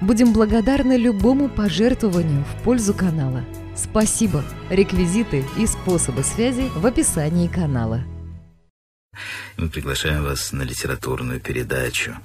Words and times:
Будем 0.00 0.32
благодарны 0.32 0.96
любому 0.96 1.50
пожертвованию 1.50 2.42
в 2.44 2.62
пользу 2.62 2.94
канала. 2.94 3.44
Спасибо! 3.76 4.42
Реквизиты 4.70 5.44
и 5.58 5.66
способы 5.66 6.22
связи 6.22 6.70
в 6.74 6.86
описании 6.86 7.48
канала. 7.48 8.02
Мы 9.58 9.68
приглашаем 9.68 10.22
вас 10.22 10.52
на 10.52 10.62
литературную 10.62 11.38
передачу. 11.38 12.16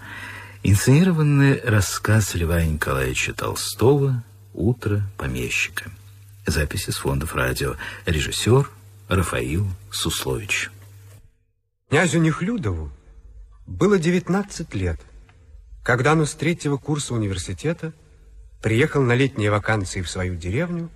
Инсценированный 0.64 1.60
рассказ 1.60 2.34
Льва 2.34 2.64
Николаевича 2.64 3.34
Толстого 3.34 4.24
«Утро 4.54 5.04
помещика». 5.18 5.92
Записи 6.48 6.92
с 6.92 6.96
фондов 6.96 7.36
радио. 7.36 7.76
Режиссер 8.06 8.72
Рафаил 9.10 9.68
Суслович. 9.92 10.72
Князю 11.90 12.20
Нехлюдову 12.20 12.90
было 13.68 14.00
19 14.00 14.74
лет– 14.76 15.02
когда 15.86 16.16
с 16.26 16.34
третьего 16.34 16.78
курса 16.78 17.14
университета 17.14 17.94
приехал 18.60 19.04
на 19.04 19.14
летние 19.14 19.52
вакансии 19.52 20.00
в 20.00 20.10
свою 20.10 20.36
деревню 20.36 20.90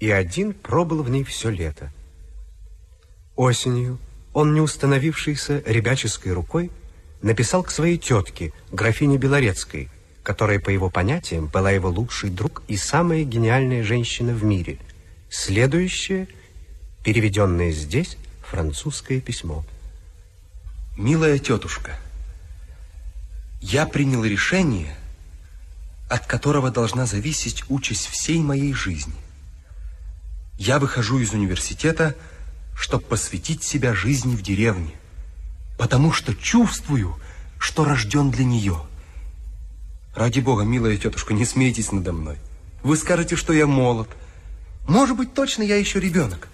и 0.00 0.10
один 0.10 0.54
пробыл 0.54 1.04
в 1.04 1.08
ней 1.08 1.22
все 1.22 1.50
лето. 1.50 1.92
Осенью 3.36 3.96
он, 4.32 4.52
не 4.52 4.60
установившийся 4.60 5.62
ребяческой 5.64 6.32
рукой, 6.32 6.72
написал 7.22 7.62
к 7.62 7.70
своей 7.70 7.96
тетке, 7.96 8.52
графине 8.72 9.18
Белорецкой, 9.18 9.88
которая, 10.24 10.58
по 10.58 10.70
его 10.70 10.90
понятиям, 10.90 11.46
была 11.46 11.70
его 11.70 11.88
лучший 11.88 12.30
друг 12.30 12.64
и 12.66 12.76
самая 12.76 13.22
гениальная 13.22 13.84
женщина 13.84 14.34
в 14.34 14.42
мире, 14.42 14.78
следующее, 15.30 16.26
переведенное 17.04 17.70
здесь, 17.70 18.18
французское 18.42 19.20
письмо. 19.20 19.64
«Милая 20.96 21.38
тетушка, 21.38 22.00
я 23.64 23.86
принял 23.86 24.22
решение, 24.22 24.94
от 26.10 26.26
которого 26.26 26.70
должна 26.70 27.06
зависеть 27.06 27.64
участь 27.70 28.06
всей 28.08 28.40
моей 28.40 28.74
жизни. 28.74 29.14
Я 30.58 30.78
выхожу 30.78 31.18
из 31.18 31.32
университета, 31.32 32.14
чтобы 32.76 33.04
посвятить 33.04 33.62
себя 33.62 33.94
жизни 33.94 34.36
в 34.36 34.42
деревне, 34.42 34.92
потому 35.78 36.12
что 36.12 36.34
чувствую, 36.34 37.16
что 37.58 37.86
рожден 37.86 38.30
для 38.30 38.44
нее. 38.44 38.82
Ради 40.14 40.40
бога, 40.40 40.64
милая 40.64 40.98
тетушка, 40.98 41.32
не 41.32 41.46
смейтесь 41.46 41.90
надо 41.90 42.12
мной. 42.12 42.36
Вы 42.82 42.98
скажете, 42.98 43.34
что 43.34 43.54
я 43.54 43.66
молод. 43.66 44.10
Может 44.86 45.16
быть, 45.16 45.32
точно 45.32 45.62
я 45.62 45.76
еще 45.76 46.00
ребенок. 46.00 46.48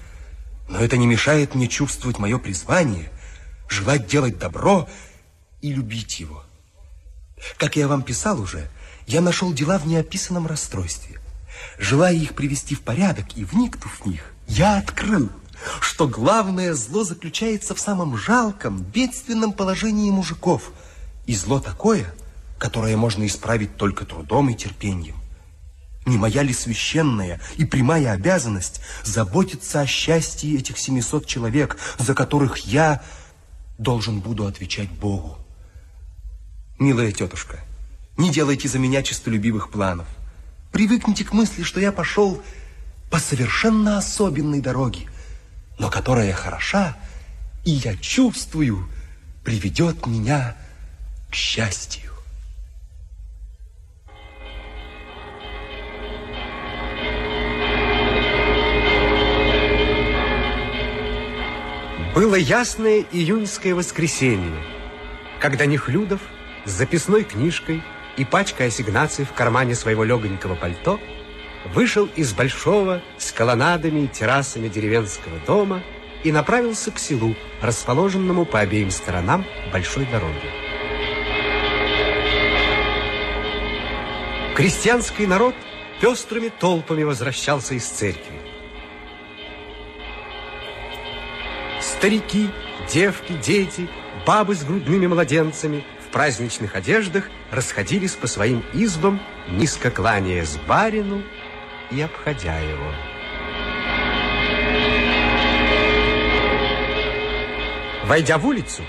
Но 0.69 0.78
это 0.78 0.97
не 0.97 1.08
мешает 1.08 1.56
мне 1.56 1.66
чувствовать 1.66 2.20
мое 2.20 2.38
призвание, 2.38 3.11
желать 3.69 4.06
делать 4.06 4.38
добро 4.38 4.88
и 5.61 5.72
любить 5.72 6.20
его. 6.20 6.44
Как 7.56 7.77
я 7.77 7.88
вам 7.88 8.02
писал 8.02 8.41
уже, 8.41 8.70
я 9.06 9.20
нашел 9.20 9.52
дела 9.52 9.78
в 9.78 9.86
неописанном 9.86 10.46
расстройстве. 10.46 11.19
Желая 11.78 12.14
их 12.14 12.34
привести 12.34 12.74
в 12.74 12.82
порядок 12.82 13.36
и 13.36 13.44
вникнув 13.44 14.00
в 14.00 14.06
них, 14.06 14.22
я 14.47 14.78
открыл, 14.78 15.30
что 15.80 16.08
главное 16.08 16.74
зло 16.74 17.05
заключается 17.05 17.74
в 17.74 17.80
самом 17.80 18.16
жалком, 18.16 18.82
бедственном 18.82 19.53
положении 19.53 20.10
мужиков. 20.10 20.72
И 21.26 21.34
зло 21.34 21.60
такое, 21.60 22.12
которое 22.59 22.97
можно 22.97 23.26
исправить 23.26 23.76
только 23.76 24.04
трудом 24.04 24.50
и 24.50 24.54
терпением. 24.54 25.16
Не 26.06 26.16
моя 26.16 26.43
ли 26.43 26.54
священная 26.54 27.41
и 27.56 27.64
прямая 27.64 28.12
обязанность 28.12 28.81
заботиться 29.04 29.81
о 29.81 29.87
счастье 29.87 30.59
этих 30.59 30.78
700 30.78 31.26
человек, 31.26 31.76
за 31.98 32.14
которых 32.14 32.59
я 32.59 33.03
должен 33.78 34.20
буду 34.20 34.47
отвечать 34.47 34.91
Богу? 34.91 35.39
Милая 36.80 37.12
тетушка, 37.12 37.60
не 38.16 38.30
делайте 38.30 38.66
за 38.66 38.78
меня 38.78 39.02
честолюбивых 39.02 39.70
планов. 39.70 40.06
Привыкните 40.72 41.26
к 41.26 41.34
мысли, 41.34 41.62
что 41.62 41.78
я 41.78 41.92
пошел 41.92 42.42
по 43.10 43.18
совершенно 43.18 43.98
особенной 43.98 44.62
дороге, 44.62 45.06
но 45.78 45.90
которая 45.90 46.32
хороша, 46.32 46.96
и 47.66 47.72
я 47.72 47.94
чувствую, 47.98 48.88
приведет 49.44 50.06
меня 50.06 50.56
к 51.30 51.34
счастью. 51.34 52.12
Было 62.14 62.36
ясное 62.36 63.04
июньское 63.12 63.74
воскресенье, 63.74 64.64
когда 65.42 65.66
Нехлюдов 65.66 66.22
с 66.65 66.71
записной 66.71 67.25
книжкой 67.25 67.82
и 68.16 68.25
пачкой 68.25 68.66
ассигнаций 68.69 69.25
в 69.25 69.32
кармане 69.32 69.75
своего 69.75 70.04
легонького 70.04 70.54
пальто 70.54 71.00
вышел 71.75 72.09
из 72.16 72.32
большого 72.32 73.03
с 73.19 73.32
колоннадами 73.32 74.00
и 74.00 74.09
террасами 74.09 74.69
деревенского 74.69 75.38
дома 75.47 75.82
и 76.25 76.32
направился 76.32 76.91
к 76.91 76.99
селу, 76.99 77.34
расположенному 77.62 78.44
по 78.44 78.60
обеим 78.60 78.91
сторонам 78.91 79.44
большой 79.72 80.06
дороги. 80.06 80.50
Крестьянский 84.54 85.26
народ 85.26 85.54
пестрыми 86.00 86.49
толпами 86.49 87.03
возвращался 87.03 87.75
из 87.75 87.87
церкви. 87.87 88.38
Старики, 91.81 92.50
девки, 92.93 93.32
дети, 93.32 93.88
бабы 94.26 94.54
с 94.54 94.65
грудными 94.65 95.06
младенцами– 95.06 95.84
в 96.10 96.12
праздничных 96.12 96.75
одеждах 96.75 97.31
расходились 97.53 98.16
по 98.16 98.26
своим 98.26 98.65
избам, 98.72 99.21
низко 99.48 99.93
кланяясь 99.93 100.56
барину 100.66 101.22
и 101.93 102.00
обходя 102.00 102.59
его. 102.59 102.93
Войдя 108.06 108.38
в 108.38 108.47
улицу, 108.47 108.82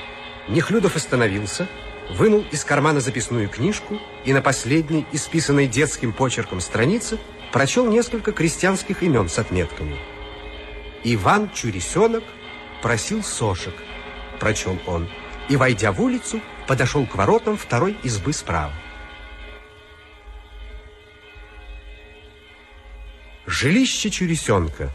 Нехлюдов 0.48 0.96
остановился, 0.96 1.68
вынул 2.10 2.44
из 2.50 2.66
кармана 2.66 3.02
записную 3.02 3.50
книжку 3.50 4.00
и 4.26 4.34
на 4.34 4.42
последней, 4.42 5.06
исписанной 5.12 5.68
детским 5.68 6.14
почерком 6.14 6.60
странице, 6.60 7.20
прочел 7.54 7.88
несколько 7.88 8.32
крестьянских 8.32 9.04
имен 9.04 9.30
с 9.30 9.38
отметками. 9.38 10.00
«Иван 11.04 11.52
Чуресенок 11.52 12.24
просил 12.82 13.22
сошек», 13.22 13.76
прочел 14.40 14.80
он, 14.88 15.08
и, 15.50 15.56
войдя 15.56 15.92
в 15.92 16.02
улицу, 16.02 16.42
подошел 16.68 17.06
к 17.06 17.16
воротам 17.16 17.58
второй 17.58 17.98
избы 18.04 18.34
справа. 18.34 18.74
Жилище 23.46 24.10
Чуресенка 24.10 24.92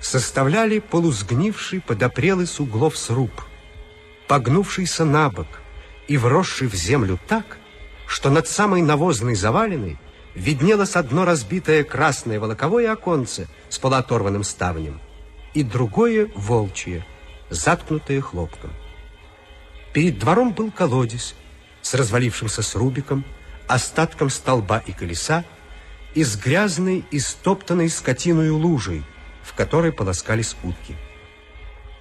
составляли 0.00 0.80
полусгнивший 0.80 1.80
подопрелый 1.80 2.46
с 2.46 2.58
углов 2.60 2.96
сруб, 2.96 3.32
погнувшийся 4.28 5.04
на 5.04 5.30
бок 5.30 5.46
и 6.08 6.16
вросший 6.16 6.68
в 6.68 6.74
землю 6.74 7.18
так, 7.28 7.58
что 8.06 8.30
над 8.30 8.48
самой 8.48 8.82
навозной 8.82 9.34
заваленной 9.34 9.98
виднелось 10.34 10.96
одно 10.96 11.24
разбитое 11.24 11.84
красное 11.84 12.38
волоковое 12.38 12.92
оконце 12.92 13.48
с 13.68 13.78
полуоторванным 13.78 14.44
ставнем 14.44 15.00
и 15.54 15.62
другое 15.62 16.30
волчье, 16.34 17.06
заткнутое 17.50 18.20
хлопком. 18.20 18.70
Перед 19.96 20.18
двором 20.18 20.52
был 20.52 20.70
колодец 20.70 21.34
с 21.80 21.94
развалившимся 21.94 22.60
срубиком, 22.60 23.24
остатком 23.66 24.28
столба 24.28 24.76
и 24.86 24.92
колеса 24.92 25.42
и 26.14 26.22
с 26.22 26.36
грязной 26.36 27.06
и 27.10 27.18
стоптанной 27.18 27.88
скотиной 27.88 28.50
лужей, 28.50 29.04
в 29.42 29.54
которой 29.54 29.92
полоскались 29.92 30.54
утки. 30.62 30.96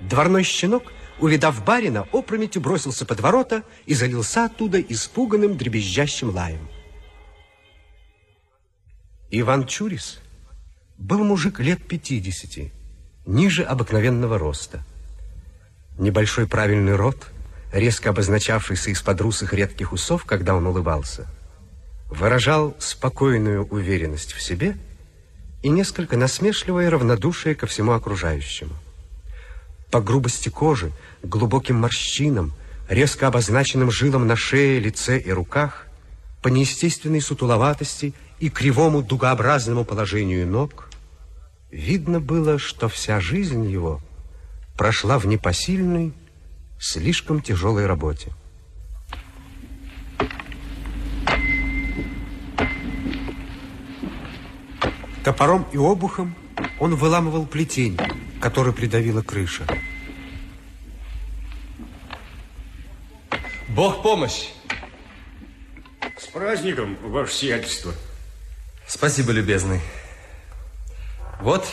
Дворной 0.01 0.43
щенок, 0.43 0.91
увидав 1.21 1.63
барина, 1.63 2.05
опрометью 2.11 2.61
бросился 2.61 3.05
под 3.05 3.21
ворота 3.21 3.63
и 3.85 3.93
залился 3.93 4.43
оттуда 4.43 4.81
испуганным 4.81 5.55
дребезжащим 5.55 6.31
лаем. 6.31 6.67
Иван 9.31 9.67
Чурис 9.67 10.19
был 10.97 11.23
мужик 11.23 11.61
лет 11.61 11.87
пятидесяти, 11.87 12.73
ниже 13.25 13.63
обыкновенного 13.63 14.37
роста. 14.37 14.83
Небольшой 15.97 16.45
правильный 16.45 16.97
рот– 16.97 17.27
резко 17.75 18.11
обозначавшийся 18.11 18.91
из-под 18.91 19.19
русых 19.19 19.53
редких 19.53 19.91
усов, 19.91 20.23
когда 20.23 20.55
он 20.55 20.65
улыбался, 20.65 21.27
выражал 22.09 22.73
спокойную 22.79 23.65
уверенность 23.65 24.31
в 24.31 24.41
себе 24.41 24.77
и 25.61 25.67
несколько 25.67 26.15
насмешливое 26.15 26.89
равнодушие 26.89 27.53
ко 27.53 27.67
всему 27.67 27.91
окружающему. 27.91 28.73
По 29.91 29.99
грубости 29.99 30.47
кожи, 30.47 30.93
глубоким 31.21 31.75
морщинам, 31.75 32.53
резко 32.87 33.27
обозначенным 33.27 33.91
жилам 33.91 34.25
на 34.25 34.37
шее, 34.37 34.79
лице 34.79 35.19
и 35.19 35.31
руках, 35.31 35.87
по 36.41 36.47
неестественной 36.47 37.19
сутуловатости 37.19 38.13
и 38.39 38.49
кривому 38.49 39.01
дугообразному 39.01 39.83
положению 39.83 40.47
ног, 40.47 40.89
видно 41.71 42.21
было, 42.21 42.57
что 42.57 42.87
вся 42.87 43.19
жизнь 43.19 43.69
его 43.69 43.99
прошла 44.77 45.19
в 45.19 45.25
непосильной, 45.25 46.13
слишком 46.85 47.41
тяжелой 47.41 47.87
работе. 47.87 48.31
Топором 55.23 55.67
и 55.73 55.77
обухом 55.77 56.35
он 56.79 56.93
выламывал 56.93 57.47
плетень, 57.47 57.97
который 58.39 58.71
придавила 58.71 59.23
крыша. 59.23 59.65
Бог 63.69 64.03
помощь! 64.03 64.49
С 66.19 66.27
праздником, 66.27 66.97
ваше 67.01 67.33
сиятельство. 67.33 67.93
Спасибо, 68.87 69.31
любезный. 69.31 69.81
Вот, 71.41 71.67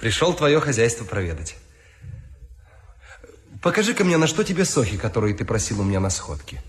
пришел 0.00 0.34
твое 0.34 0.60
хозяйство 0.60 1.04
проведать. 1.04 1.56
Покажи-ка 3.62 4.04
мне, 4.04 4.16
на 4.16 4.26
что 4.26 4.44
тебе 4.44 4.64
сохи, 4.64 4.96
которые 4.96 5.34
ты 5.34 5.44
просил 5.44 5.80
у 5.80 5.84
меня 5.84 6.00
на 6.00 6.10
сходке. 6.10 6.62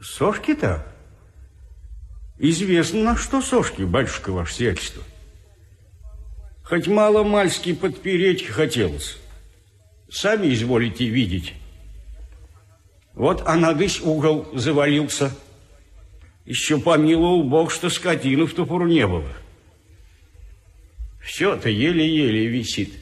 Сошки-то? 0.00 0.86
Известно, 2.38 3.02
на 3.02 3.16
что 3.16 3.42
сошки, 3.42 3.82
батюшка, 3.82 4.30
ваше 4.30 4.54
сиятельство. 4.54 5.02
Хоть 6.62 6.86
мало-мальски 6.86 7.74
подпереть 7.74 8.46
хотелось. 8.46 9.18
Сами 10.10 10.54
изволите 10.54 11.06
видеть. 11.06 11.54
Вот 13.14 13.46
анадысь 13.46 14.00
угол 14.00 14.48
завалился. 14.54 15.36
Еще 16.46 16.78
помиловал 16.78 17.42
Бог, 17.42 17.70
что 17.70 17.90
скотину 17.90 18.46
в 18.46 18.54
ту 18.54 18.66
пору 18.66 18.86
не 18.86 19.06
было. 19.06 19.28
Все-то 21.20 21.68
еле-еле 21.68 22.46
висит. 22.46 22.94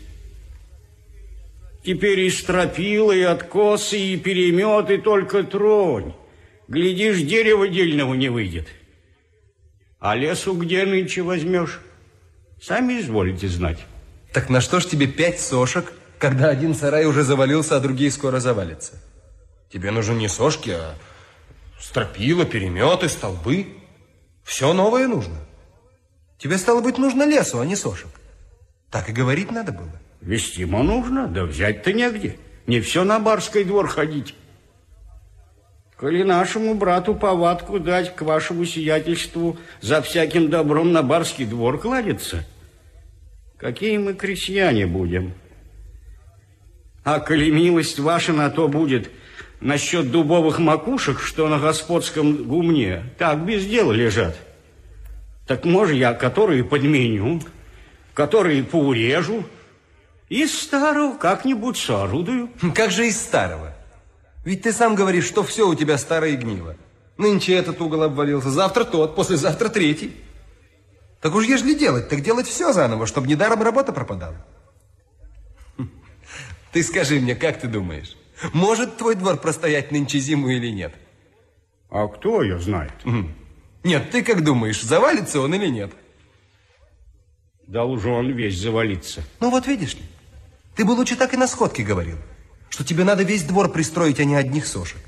Теперь 1.85 2.21
и 2.21 2.31
стропила, 2.31 3.13
и 3.13 3.23
откосы, 3.23 3.99
и 3.99 4.17
переметы 4.17 4.99
только 4.99 5.45
тронь. 5.45 6.13
Глядишь, 6.67 7.23
дерева 7.23 7.69
дельного 7.69 8.15
не 8.15 8.29
выйдет. 8.29 8.69
А 10.01 10.15
лесу 10.15 10.55
где 10.55 10.85
нынче 10.85 11.23
возьмешь? 11.23 11.81
Сами 12.61 13.01
изволите 13.01 13.49
знать. 13.49 13.79
Так 14.33 14.51
на 14.51 14.61
что 14.61 14.81
ж 14.81 14.87
тебе 14.87 15.07
пять 15.07 15.41
сошек, 15.41 15.93
когда 16.19 16.49
один 16.49 16.75
сарай 16.75 17.07
уже 17.07 17.23
завалился, 17.23 17.77
а 17.77 17.81
другие 17.81 18.11
скоро 18.11 18.41
завалятся? 18.41 19.01
Тебе 19.73 19.91
нужны 19.91 20.15
не 20.15 20.29
сошки, 20.29 20.71
а 20.71 20.95
стропила, 21.81 22.45
переметы, 22.45 23.09
столбы. 23.09 23.67
Все 24.45 24.73
новое 24.73 25.07
нужно. 25.07 25.37
Тебе, 26.39 26.59
стало 26.59 26.81
быть, 26.81 26.99
нужно 26.99 27.25
лесу, 27.25 27.61
а 27.61 27.67
не 27.67 27.77
сошек. 27.77 28.09
Так 28.91 29.09
и 29.09 29.13
говорить 29.13 29.51
надо 29.51 29.73
было. 29.73 30.01
Вестимо 30.21 30.83
нужно, 30.83 31.27
да 31.27 31.45
взять-то 31.45 31.93
негде. 31.93 32.37
Не 32.67 32.81
все 32.81 33.05
на 33.05 33.19
барский 33.19 33.65
двор 33.65 33.89
ходить. 33.89 34.35
Коли 35.97 36.23
нашему 36.23 36.75
брату 36.75 37.15
повадку 37.15 37.81
дать 37.81 38.15
к 38.15 38.23
вашему 38.23 38.65
сиятельству 38.65 39.57
за 39.81 40.01
всяким 40.01 40.49
добром 40.49 40.93
на 40.93 41.03
барский 41.03 41.45
двор 41.45 41.81
кладется, 41.81 42.45
какие 43.57 43.99
мы 43.99 44.15
крестьяне 44.15 44.87
будем? 44.87 45.33
А 47.03 47.19
коли 47.19 47.51
милость 47.51 47.99
ваша 47.99 48.33
на 48.33 48.49
то 48.51 48.69
будет 48.69 49.11
насчет 49.61 50.11
дубовых 50.13 50.61
макушек, 50.61 51.21
что 51.21 51.49
на 51.49 51.59
господском 51.59 52.45
гумне, 52.45 53.03
так 53.19 53.45
без 53.45 53.67
дела 53.67 53.93
лежат, 53.93 54.37
так 55.49 55.65
может 55.65 55.97
я 55.97 56.13
которые 56.13 56.63
подменю, 56.63 57.41
которые 58.15 58.63
поурежу, 58.63 59.45
из 60.29 60.61
старого 60.61 61.17
как-нибудь 61.17 61.77
соорудую. 61.77 62.51
Как 62.75 62.91
же 62.91 63.07
из 63.07 63.21
старого? 63.21 63.75
Ведь 64.45 64.63
ты 64.63 64.73
сам 64.73 64.95
говоришь, 64.95 65.27
что 65.27 65.43
все 65.43 65.69
у 65.69 65.75
тебя 65.75 65.99
старое 65.99 66.31
и 66.31 66.37
гнило. 66.37 66.77
Нынче 67.17 67.55
этот 67.55 67.81
угол 67.81 68.03
обвалился, 68.05 68.51
завтра 68.51 68.85
тот, 68.85 69.17
послезавтра 69.17 69.69
третий. 69.69 70.17
Так 71.21 71.35
уж 71.35 71.47
ежели 71.47 71.75
делать, 71.75 72.09
так 72.09 72.21
делать 72.21 72.47
все 72.47 72.73
заново, 72.73 73.07
чтобы 73.07 73.27
недаром 73.27 73.63
работа 73.63 73.93
пропадала. 73.93 74.47
Ты 76.73 76.83
скажи 76.83 77.19
мне, 77.19 77.35
как 77.35 77.61
ты 77.61 77.67
думаешь, 77.67 78.17
может 78.53 78.99
твой 78.99 79.17
двор 79.17 79.39
простоять 79.39 79.91
нынче 79.91 80.19
зиму 80.19 80.49
или 80.49 80.69
нет? 80.69 80.95
А 81.91 82.07
кто 82.07 82.43
ее 82.43 82.61
знает? 82.61 82.93
Нет, 83.83 84.11
ты 84.11 84.23
как 84.23 84.45
думаешь, 84.45 84.81
завалится 84.83 85.41
он 85.41 85.55
или 85.55 85.67
нет? 85.67 85.93
Должен 87.67 88.31
весь 88.33 88.59
завалиться. 88.59 89.23
Ну 89.41 89.51
вот 89.51 89.67
видишь 89.67 89.95
ли, 89.95 90.03
ты 90.79 90.87
бы 90.87 90.93
лучше 90.93 91.17
так 91.17 91.35
и 91.35 91.37
на 91.37 91.47
сходке 91.47 91.83
говорил 91.83 92.17
что 92.79 92.85
тебе 92.85 93.03
надо 93.03 93.25
весь 93.25 93.43
двор 93.43 93.73
пристроить, 93.73 94.21
а 94.21 94.25
не 94.25 94.37
одних 94.37 94.65
сошек. 94.65 95.01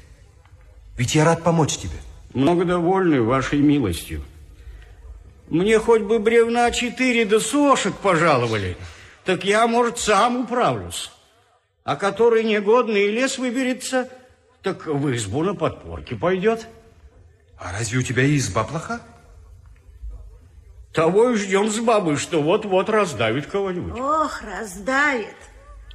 Ведь 0.96 1.14
я 1.14 1.24
рад 1.24 1.44
помочь 1.44 1.76
тебе. 1.76 1.98
Много 2.34 2.64
довольны 2.64 3.22
вашей 3.22 3.60
милостью. 3.60 4.22
Мне 5.48 5.78
хоть 5.78 6.02
бы 6.02 6.18
бревна 6.18 6.70
четыре 6.72 7.24
да 7.24 7.38
сошек 7.38 7.94
пожаловали, 7.94 8.76
так 9.24 9.44
я, 9.44 9.68
может, 9.68 9.98
сам 9.98 10.44
управлюсь. 10.44 11.12
А 11.84 11.94
который 11.94 12.42
негодный 12.42 13.08
лес 13.08 13.38
выберется, 13.38 14.08
так 14.62 14.86
в 14.86 15.14
избу 15.14 15.44
на 15.44 15.54
подпорке 15.54 16.16
пойдет. 16.16 16.66
А 17.56 17.72
разве 17.72 17.98
у 17.98 18.02
тебя 18.02 18.22
и 18.24 18.36
изба 18.36 18.64
плоха? 18.64 19.00
Того 20.92 21.30
и 21.30 21.36
ждем 21.36 21.70
с 21.70 21.78
бабой, 21.78 22.16
что 22.16 22.42
вот-вот 22.42 22.88
раздавит 22.88 23.46
кого-нибудь. 23.46 23.98
Ох, 24.00 24.42
раздавит. 24.42 25.36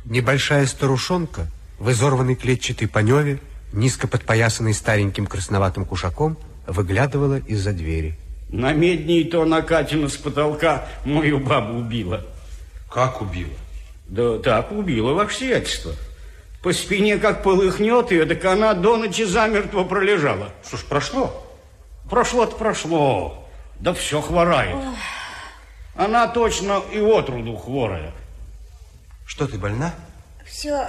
Небольшая 0.06 0.68
старушонка 0.68 1.48
в 1.80 1.90
изорванной 1.90 2.36
клетчатой 2.36 2.88
паневе, 2.88 3.40
низко 3.74 4.08
подпоясанной 4.08 4.76
стареньким 4.76 5.26
красноватым 5.26 5.84
кушаком, 5.84 6.38
выглядывала 6.68 7.40
из-за 7.40 7.74
двери. 7.74 8.16
На 8.50 8.72
медней-то 8.72 9.44
Накатина 9.46 10.08
с 10.08 10.16
потолка 10.16 10.86
мою 11.06 11.40
бабу 11.40 11.80
убила. 11.80 12.24
Как 12.90 13.22
убила? 13.22 13.54
Да 14.08 14.38
так 14.38 14.72
убила, 14.72 15.14
ваше 15.14 15.38
сиятельство. 15.38 15.94
По 16.62 16.72
спине 16.72 17.18
как 17.18 17.42
полыхнет 17.42 18.12
ее, 18.12 18.26
так 18.26 18.46
она 18.46 18.76
до 18.76 18.98
ночи 18.98 19.24
замертво 19.24 19.84
пролежала. 19.84 20.50
Что 20.68 20.78
ж, 20.78 20.84
прошло? 20.84 21.44
Прошло-то 22.10 22.56
прошло. 22.56 23.48
Да 23.80 23.94
все 23.94 24.22
хворает. 24.22 24.76
Ох. 24.76 24.84
Она 25.96 26.28
точно 26.28 26.82
и 26.94 27.00
отруду 27.00 27.56
хворая. 27.56 28.14
Что, 29.26 29.48
ты 29.48 29.58
больна? 29.58 29.94
Все 30.46 30.88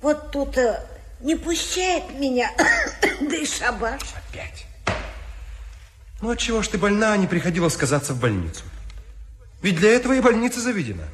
вот 0.00 0.30
тут 0.30 0.56
э, 0.58 0.80
не 1.20 1.34
пущает 1.34 2.10
меня, 2.18 2.50
да 3.20 3.36
и 3.36 3.46
шабаш. 3.46 4.00
Опять. 4.30 4.66
Ну, 6.20 6.30
от 6.30 6.38
чего 6.38 6.62
ж 6.62 6.68
ты 6.68 6.78
больна, 6.78 7.12
а 7.12 7.16
не 7.16 7.26
приходила 7.26 7.68
сказаться 7.68 8.12
в 8.12 8.20
больницу? 8.20 8.62
Ведь 9.62 9.76
для 9.76 9.90
этого 9.90 10.12
и 10.12 10.20
больница 10.20 10.60
заведена. 10.60 11.04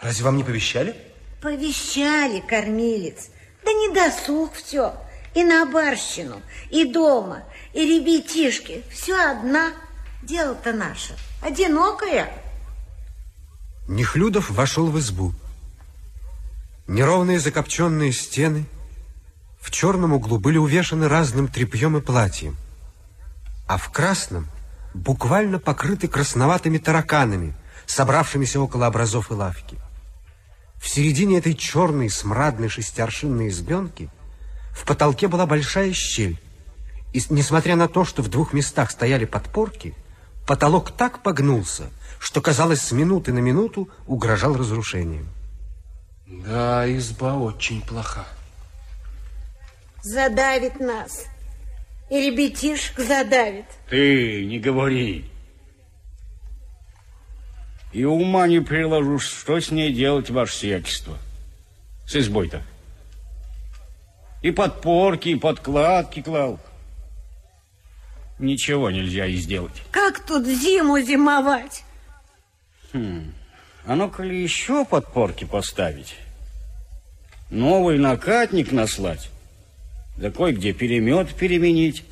Разве 0.00 0.24
вам 0.24 0.36
не 0.36 0.44
повещали? 0.44 0.96
Повещали, 1.40 2.40
кормилец. 2.40 3.28
Да 3.64 3.72
не 3.72 3.92
досуг 3.92 4.54
все. 4.54 4.94
И 5.34 5.42
на 5.42 5.66
барщину, 5.66 6.40
и 6.70 6.84
дома, 6.84 7.42
и 7.72 7.84
ребятишки. 7.84 8.84
Все 8.90 9.16
одна. 9.16 9.72
Дело-то 10.22 10.72
наше. 10.72 11.16
Одинокая. 11.42 12.30
Нехлюдов 13.86 14.50
вошел 14.50 14.90
в 14.90 14.98
избу. 14.98 15.34
Неровные 16.86 17.38
закопченные 17.38 18.12
стены 18.12 18.64
в 19.60 19.70
черном 19.70 20.14
углу 20.14 20.38
были 20.38 20.56
увешаны 20.56 21.08
разным 21.08 21.48
тряпьем 21.48 21.96
и 21.96 22.00
платьем, 22.00 22.56
а 23.66 23.76
в 23.76 23.90
красном 23.90 24.48
буквально 24.94 25.58
покрыты 25.58 26.08
красноватыми 26.08 26.78
тараканами, 26.78 27.54
собравшимися 27.86 28.60
около 28.60 28.86
образов 28.86 29.30
и 29.30 29.34
лавки. 29.34 29.76
В 30.76 30.88
середине 30.88 31.38
этой 31.38 31.54
черной 31.54 32.08
смрадной 32.08 32.68
шестиаршинной 32.68 33.48
избенки 33.48 34.10
в 34.72 34.84
потолке 34.86 35.28
была 35.28 35.46
большая 35.46 35.92
щель, 35.92 36.40
и, 37.12 37.22
несмотря 37.28 37.76
на 37.76 37.88
то, 37.88 38.04
что 38.04 38.22
в 38.22 38.28
двух 38.28 38.52
местах 38.54 38.90
стояли 38.90 39.24
подпорки, 39.24 39.94
потолок 40.46 40.90
так 40.90 41.22
погнулся, 41.22 41.90
что, 42.24 42.40
казалось, 42.40 42.80
с 42.80 42.90
минуты 42.90 43.34
на 43.34 43.40
минуту 43.40 43.90
угрожал 44.06 44.56
разрушением. 44.56 45.28
Да, 46.26 46.90
изба 46.96 47.34
очень 47.34 47.82
плоха. 47.82 48.24
Задавит 50.02 50.80
нас. 50.80 51.26
И 52.08 52.30
ребятишек 52.30 52.98
задавит. 52.98 53.66
Ты 53.90 54.46
не 54.46 54.58
говори. 54.58 55.26
И 57.92 58.04
ума 58.04 58.48
не 58.48 58.60
приложу, 58.60 59.18
что 59.18 59.60
с 59.60 59.70
ней 59.70 59.92
делать, 59.92 60.30
ваше 60.30 60.56
сиятельство. 60.56 61.18
С 62.06 62.16
избой-то. 62.16 62.62
И 64.40 64.50
подпорки, 64.50 65.28
и 65.28 65.36
подкладки 65.36 66.22
клал. 66.22 66.58
Ничего 68.38 68.90
нельзя 68.90 69.26
и 69.26 69.36
сделать. 69.36 69.82
Как 69.90 70.20
тут 70.20 70.46
зиму 70.46 70.98
зимовать? 71.00 71.84
Хм. 72.94 73.32
А 73.86 73.96
ну-ка 73.96 74.22
ли 74.22 74.40
еще 74.40 74.84
подпорки 74.84 75.44
поставить? 75.44 76.14
Новый 77.50 77.98
накатник 77.98 78.70
наслать? 78.70 79.30
Да 80.16 80.30
кое-где 80.30 80.72
перемет 80.72 81.34
переменить? 81.34 82.04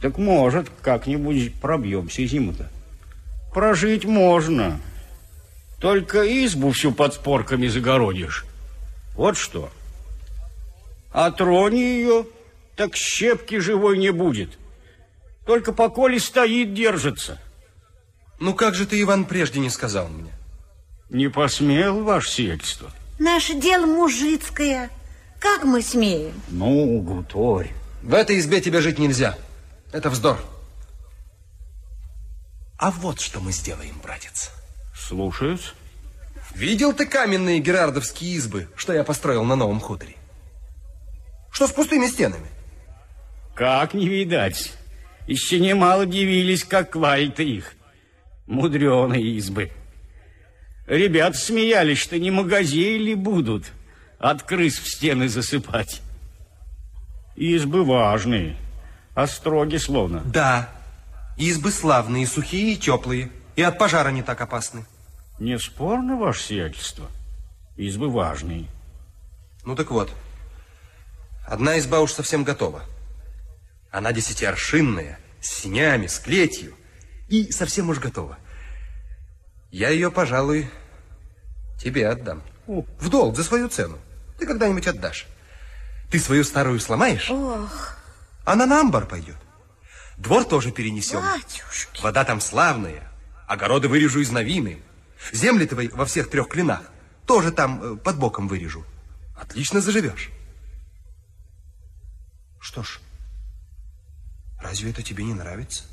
Так 0.00 0.18
может, 0.18 0.70
как-нибудь 0.82 1.52
пробьемся 1.54 2.24
зиму-то. 2.24 2.70
Прожить 3.52 4.04
можно. 4.04 4.80
Только 5.80 6.22
избу 6.46 6.70
всю 6.70 6.92
под 6.92 7.14
спорками 7.14 7.66
загородишь. 7.66 8.44
Вот 9.16 9.36
что. 9.36 9.68
А 11.12 11.32
трони 11.32 11.80
ее, 11.80 12.24
так 12.76 12.94
щепки 12.94 13.58
живой 13.58 13.98
не 13.98 14.12
будет. 14.12 14.56
Только 15.44 15.72
поколе 15.72 16.20
стоит, 16.20 16.72
держится. 16.72 17.40
Ну 18.40 18.54
как 18.54 18.74
же 18.74 18.86
ты, 18.86 19.00
Иван, 19.00 19.24
прежде 19.24 19.60
не 19.60 19.70
сказал 19.70 20.08
мне? 20.08 20.32
Не 21.10 21.28
посмел, 21.28 22.04
ваше 22.04 22.30
сельство. 22.30 22.90
Наше 23.18 23.54
дело 23.54 23.86
мужицкое. 23.86 24.90
Как 25.40 25.64
мы 25.64 25.82
смеем? 25.82 26.40
Ну, 26.48 27.00
Гуторь. 27.00 27.70
В 28.02 28.14
этой 28.14 28.38
избе 28.38 28.60
тебе 28.60 28.80
жить 28.80 28.98
нельзя. 28.98 29.36
Это 29.92 30.10
вздор. 30.10 30.38
А 32.78 32.90
вот 32.90 33.20
что 33.20 33.40
мы 33.40 33.52
сделаем, 33.52 34.00
братец. 34.02 34.50
Слушаюсь. 34.94 35.72
Видел 36.54 36.92
ты 36.92 37.06
каменные 37.06 37.58
герардовские 37.58 38.34
избы, 38.34 38.68
что 38.76 38.92
я 38.92 39.04
построил 39.04 39.44
на 39.44 39.56
новом 39.56 39.80
хуторе? 39.80 40.16
Что 41.50 41.66
с 41.66 41.72
пустыми 41.72 42.06
стенами? 42.06 42.48
Как 43.54 43.94
не 43.94 44.08
видать. 44.08 44.72
Еще 45.26 45.58
немало 45.58 46.06
дивились, 46.06 46.64
как 46.64 46.92
клали-то 46.92 47.42
их. 47.42 47.74
Мудреные 48.48 49.36
избы. 49.36 49.70
Ребята 50.86 51.36
смеялись, 51.36 51.98
что 51.98 52.18
не 52.18 52.30
магазины 52.30 53.14
будут 53.14 53.72
от 54.18 54.42
крыс 54.42 54.78
в 54.78 54.88
стены 54.88 55.28
засыпать. 55.28 56.00
Избы 57.36 57.84
важные, 57.84 58.56
остроги 59.14 59.76
словно. 59.76 60.22
Да, 60.24 60.70
избы 61.36 61.70
славные, 61.70 62.26
сухие 62.26 62.72
и 62.72 62.76
теплые, 62.78 63.30
и 63.54 63.60
от 63.60 63.78
пожара 63.78 64.08
не 64.08 64.22
так 64.22 64.40
опасны. 64.40 64.86
Неспорно, 65.38 66.16
ваше 66.16 66.42
сиятельство. 66.42 67.06
Избы 67.76 68.08
важные. 68.08 68.64
Ну 69.66 69.76
так 69.76 69.90
вот, 69.90 70.10
одна 71.46 71.78
изба 71.78 72.00
уж 72.00 72.12
совсем 72.12 72.44
готова. 72.44 72.82
Она 73.90 74.12
десятиаршинная, 74.12 75.18
с 75.38 75.50
синями, 75.50 76.06
с 76.06 76.18
клетью, 76.18 76.74
и 77.28 77.52
совсем 77.52 77.90
уж 77.90 77.98
готова. 77.98 78.38
Я 79.70 79.90
ее, 79.90 80.10
пожалуй, 80.10 80.70
тебе 81.82 82.08
отдам. 82.08 82.42
В 82.66 83.08
долг, 83.08 83.36
за 83.36 83.44
свою 83.44 83.68
цену. 83.68 83.98
Ты 84.38 84.46
когда-нибудь 84.46 84.86
отдашь. 84.86 85.26
Ты 86.10 86.18
свою 86.18 86.42
старую 86.44 86.80
сломаешь, 86.80 87.30
Ох, 87.30 87.96
она 88.44 88.64
на 88.66 88.80
амбар 88.80 89.06
пойдет. 89.06 89.36
Двор 90.16 90.44
тоже 90.44 90.72
перенесем. 90.72 91.20
батюшки. 91.20 92.02
Вода 92.02 92.24
там 92.24 92.40
славная. 92.40 93.12
Огороды 93.46 93.88
вырежу 93.88 94.20
из 94.20 94.30
новины. 94.30 94.82
Земли 95.32 95.66
твои 95.66 95.88
во 95.88 96.06
всех 96.06 96.30
трех 96.30 96.48
клинах 96.48 96.82
тоже 97.26 97.52
там 97.52 97.82
э, 97.82 97.96
под 97.96 98.18
боком 98.18 98.48
вырежу. 98.48 98.84
Отлично 99.38 99.80
заживешь. 99.80 100.30
Что 102.58 102.82
ж, 102.82 103.00
разве 104.60 104.90
это 104.90 105.02
тебе 105.02 105.24
не 105.24 105.34
нравится? 105.34 105.84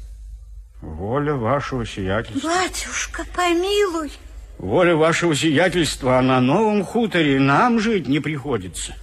Воля 0.81 1.33
вашего 1.33 1.85
сиятельства. 1.85 2.47
Батюшка, 2.49 3.25
помилуй. 3.33 4.11
Воля 4.57 4.95
вашего 4.95 5.35
сиятельства, 5.35 6.19
а 6.19 6.21
на 6.21 6.39
новом 6.39 6.83
хуторе 6.83 7.39
нам 7.39 7.79
жить 7.79 8.07
не 8.07 8.19
приходится. 8.19 8.95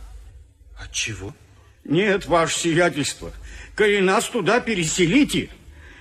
От 0.78 0.92
чего? 0.92 1.34
Нет, 1.84 2.26
ваше 2.26 2.58
сиятельство, 2.58 3.32
коли 3.76 4.00
нас 4.00 4.26
туда 4.26 4.60
переселите, 4.60 5.50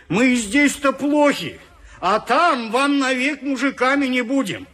мы 0.09 0.33
и 0.33 0.35
здесь-то 0.35 0.93
плохи, 0.93 1.59
а 1.99 2.19
там 2.19 2.71
вам 2.71 2.99
навек 2.99 3.41
мужиками 3.41 4.05
не 4.05 4.21
будем. 4.21 4.67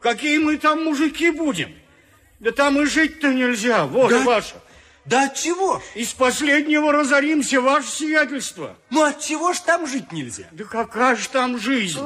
Какие 0.00 0.38
мы 0.38 0.56
там 0.58 0.84
мужики 0.84 1.30
будем? 1.30 1.70
Да 2.40 2.50
там 2.50 2.80
и 2.80 2.86
жить-то 2.86 3.32
нельзя, 3.32 3.86
воля 3.86 4.18
Да? 4.18 4.24
ваша. 4.24 4.54
Да 5.06 5.24
от 5.24 5.34
чего 5.34 5.78
ж? 5.78 5.82
Из 5.94 6.12
последнего 6.12 6.92
разоримся, 6.92 7.60
ваше 7.60 7.88
сиятельство. 7.88 8.76
Ну 8.90 9.02
от 9.02 9.20
чего 9.20 9.52
ж 9.52 9.60
там 9.60 9.86
жить 9.86 10.12
нельзя? 10.12 10.44
Да 10.52 10.64
какая 10.64 11.16
же 11.16 11.28
там 11.28 11.58
жизнь? 11.58 12.00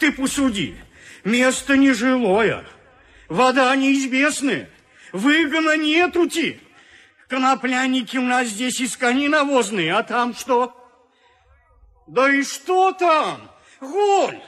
Ты 0.00 0.10
посуди. 0.10 0.76
Место 1.24 1.76
нежилое, 1.76 2.64
вода 3.28 3.76
неизвестная, 3.76 4.70
выгона 5.12 5.76
нетути. 5.76 6.60
Коноплянники 7.28 8.16
у 8.16 8.22
нас 8.22 8.48
здесь 8.48 8.80
из 8.80 8.96
кони 8.96 9.28
навозные, 9.28 9.94
а 9.94 10.02
там 10.02 10.34
что? 10.34 10.74
Да 12.08 12.32
и 12.32 12.42
что 12.42 12.92
там? 12.92 13.50
Голь! 13.80 14.40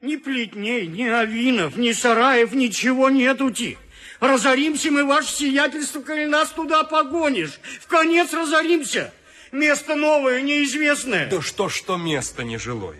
Ни 0.00 0.16
плетней, 0.16 0.86
ни 0.86 1.04
авинов, 1.04 1.76
ни 1.76 1.92
сараев, 1.92 2.52
ничего 2.52 3.10
нетути. 3.10 3.76
Разоримся 4.20 4.90
мы, 4.90 5.04
ваше 5.04 5.32
сиятельство, 5.32 6.00
коли 6.00 6.24
нас 6.24 6.50
туда 6.50 6.84
погонишь. 6.84 7.60
В 7.80 7.86
конец 7.86 8.32
разоримся. 8.32 9.12
Место 9.52 9.94
новое, 9.94 10.40
неизвестное. 10.42 11.28
Да 11.28 11.42
что 11.42 11.68
ж 11.68 11.80
то 11.82 11.96
место 11.96 12.42
нежилое? 12.42 12.98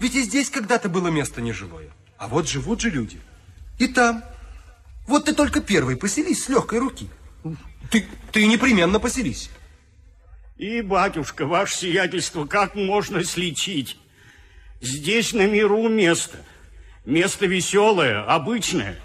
Ведь 0.00 0.14
и 0.14 0.22
здесь 0.22 0.50
когда-то 0.50 0.88
было 0.88 1.08
место 1.08 1.40
нежилое. 1.40 1.90
А 2.18 2.28
вот 2.28 2.48
живут 2.48 2.80
же 2.80 2.90
люди. 2.90 3.20
И 3.78 3.86
там. 3.86 4.24
Вот 5.06 5.26
ты 5.26 5.34
только 5.34 5.60
первый 5.60 5.96
поселись 5.96 6.44
с 6.44 6.48
легкой 6.48 6.78
руки. 6.78 7.08
Ты, 7.90 8.06
ты 8.32 8.46
непременно 8.46 8.98
поселись. 8.98 9.50
И, 10.56 10.80
батюшка, 10.80 11.46
ваше 11.46 11.76
сиятельство, 11.76 12.46
как 12.46 12.74
можно 12.74 13.22
слечить? 13.24 13.98
Здесь 14.80 15.32
на 15.32 15.46
миру 15.46 15.88
место. 15.88 16.38
Место 17.04 17.46
веселое, 17.46 18.24
обычное. 18.24 18.98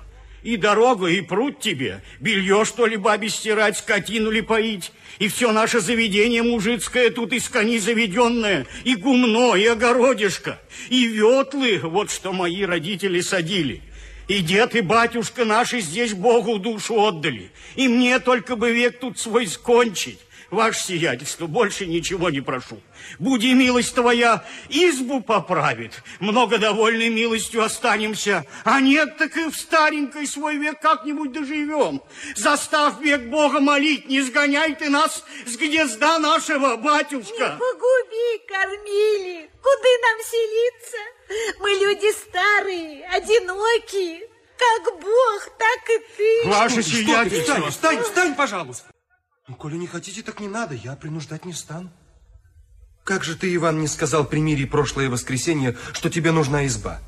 И 0.44 0.56
дорога, 0.56 1.08
и 1.08 1.22
пруд 1.22 1.60
тебе. 1.60 2.02
Белье, 2.20 2.64
что 2.66 2.86
ли, 2.86 2.96
бабе 2.96 3.30
стирать, 3.30 3.78
скотину 3.78 4.32
ли 4.32 4.42
поить. 4.42 4.92
И 5.20 5.28
все 5.28 5.52
наше 5.52 5.82
заведение 5.82 6.44
мужицкое 6.44 7.10
тут 7.10 7.34
из 7.34 7.50
кони 7.50 7.78
заведенное. 7.78 8.66
И 8.86 8.96
гумно, 8.96 9.56
и 9.56 9.66
огородишко. 9.66 10.62
И 10.90 11.06
ветлы, 11.08 11.80
вот 11.84 12.10
что 12.10 12.32
мои 12.32 12.64
родители 12.64 13.20
садили. 13.20 13.82
И 14.30 14.40
дед, 14.40 14.76
и 14.76 14.82
батюшка 14.82 15.44
наши 15.44 15.82
здесь 15.82 16.14
Богу 16.14 16.60
душу 16.60 16.94
отдали. 16.96 17.52
И 17.76 17.88
мне 17.88 18.20
только 18.20 18.56
бы 18.56 18.72
век 18.72 19.00
тут 19.00 19.20
свой 19.20 19.48
скончить. 19.48 20.20
Ваше 20.52 20.80
сиятельство, 20.80 21.46
больше 21.46 21.86
ничего 21.86 22.30
не 22.30 22.42
прошу. 22.42 22.82
Буди 23.20 23.54
милость 23.54 23.94
твоя, 23.94 24.44
избу 24.70 25.22
поправит. 25.22 26.02
Много 26.20 26.58
довольной 26.58 27.10
милостью 27.10 27.64
останемся. 27.64 28.46
А 28.64 28.82
нет, 28.82 29.18
так 29.18 29.38
и 29.38 29.46
в 29.50 29.56
старенькой 29.56 30.26
свой 30.26 30.58
век 30.58 30.82
как-нибудь 30.82 31.32
доживем. 31.32 32.02
Застав 32.36 33.00
век 33.00 33.26
Бога 33.30 33.60
молить, 33.60 34.08
не 34.08 34.22
сгоняй 34.22 34.76
ты 34.76 34.90
нас 34.90 35.24
с 35.46 35.56
гнезда 35.56 36.18
нашего, 36.18 36.78
батюшка. 36.78 37.58
Погуби, 37.60 38.48
кормили. 38.48 39.50
Куда 39.62 39.90
нам 40.02 40.20
селиться? 40.24 40.98
Мы 41.60 41.70
люди 41.70 42.12
старые, 42.14 43.06
одинокие. 43.08 44.28
Как 44.58 45.00
Бог, 45.00 45.50
так 45.58 45.90
и 45.90 46.00
ты. 46.18 46.50
Ваше 46.50 46.84
сиятельство. 46.84 47.56
Встань, 47.56 47.72
встань, 47.72 48.04
встань, 48.04 48.36
пожалуйста. 48.36 48.92
Ну, 49.50 49.56
коли 49.56 49.78
не 49.78 49.88
хотите, 49.88 50.22
так 50.22 50.40
не 50.40 50.48
надо. 50.48 50.76
Я 50.76 50.96
принуждать 50.96 51.44
не 51.44 51.54
стану. 51.54 51.90
Как 53.04 53.24
же 53.24 53.36
ты, 53.36 53.54
Иван, 53.56 53.82
не 53.82 53.88
сказал 53.88 54.24
при 54.24 54.40
мире 54.40 54.68
прошлое 54.68 55.10
воскресенье, 55.10 55.76
что 55.92 56.12
тебе 56.12 56.32
нужна 56.32 56.68
изба? 56.68 57.02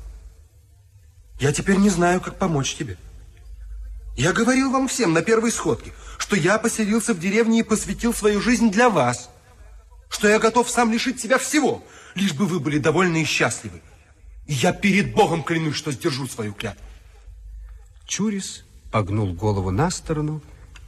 Я 1.38 1.52
теперь 1.52 1.76
не 1.76 1.88
знаю, 1.88 2.20
как 2.20 2.38
помочь 2.38 2.74
тебе. 2.74 2.98
Я 4.16 4.32
говорил 4.32 4.72
вам 4.72 4.88
всем 4.88 5.12
на 5.12 5.22
первой 5.22 5.52
сходке, 5.52 5.92
что 6.18 6.34
я 6.34 6.58
поселился 6.58 7.14
в 7.14 7.20
деревне 7.20 7.60
и 7.60 7.62
посвятил 7.62 8.12
свою 8.12 8.40
жизнь 8.40 8.72
для 8.72 8.90
вас. 8.90 9.30
Что 10.08 10.26
я 10.26 10.40
готов 10.40 10.68
сам 10.68 10.92
лишить 10.92 11.20
себя 11.20 11.38
всего, 11.38 11.84
лишь 12.16 12.34
бы 12.34 12.46
вы 12.46 12.58
были 12.58 12.78
довольны 12.78 13.22
и 13.22 13.24
счастливы. 13.24 13.80
И 14.46 14.54
я 14.54 14.72
перед 14.72 15.14
Богом 15.14 15.44
клянусь, 15.44 15.76
что 15.76 15.92
сдержу 15.92 16.26
свою 16.26 16.54
клятву. 16.54 16.82
Чурис 18.04 18.64
погнул 18.90 19.32
голову 19.32 19.70
на 19.70 19.90
сторону 19.90 20.42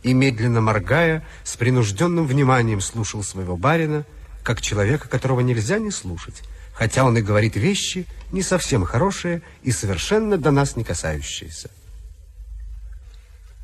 и, 0.04 0.12
медленно 0.12 0.60
моргая, 0.60 1.26
с 1.42 1.56
принужденным 1.56 2.26
вниманием 2.26 2.80
слушал 2.80 3.24
своего 3.24 3.56
барина, 3.56 4.04
как 4.42 4.60
человека, 4.60 5.08
которого 5.08 5.40
нельзя 5.40 5.78
не 5.78 5.90
слушать, 5.90 6.42
хотя 6.74 7.04
он 7.04 7.16
и 7.16 7.22
говорит 7.22 7.56
вещи, 7.56 8.06
не 8.30 8.42
совсем 8.42 8.84
хорошее 8.84 9.42
и 9.62 9.72
совершенно 9.72 10.36
до 10.36 10.50
нас 10.50 10.76
не 10.76 10.84
касающееся. 10.84 11.70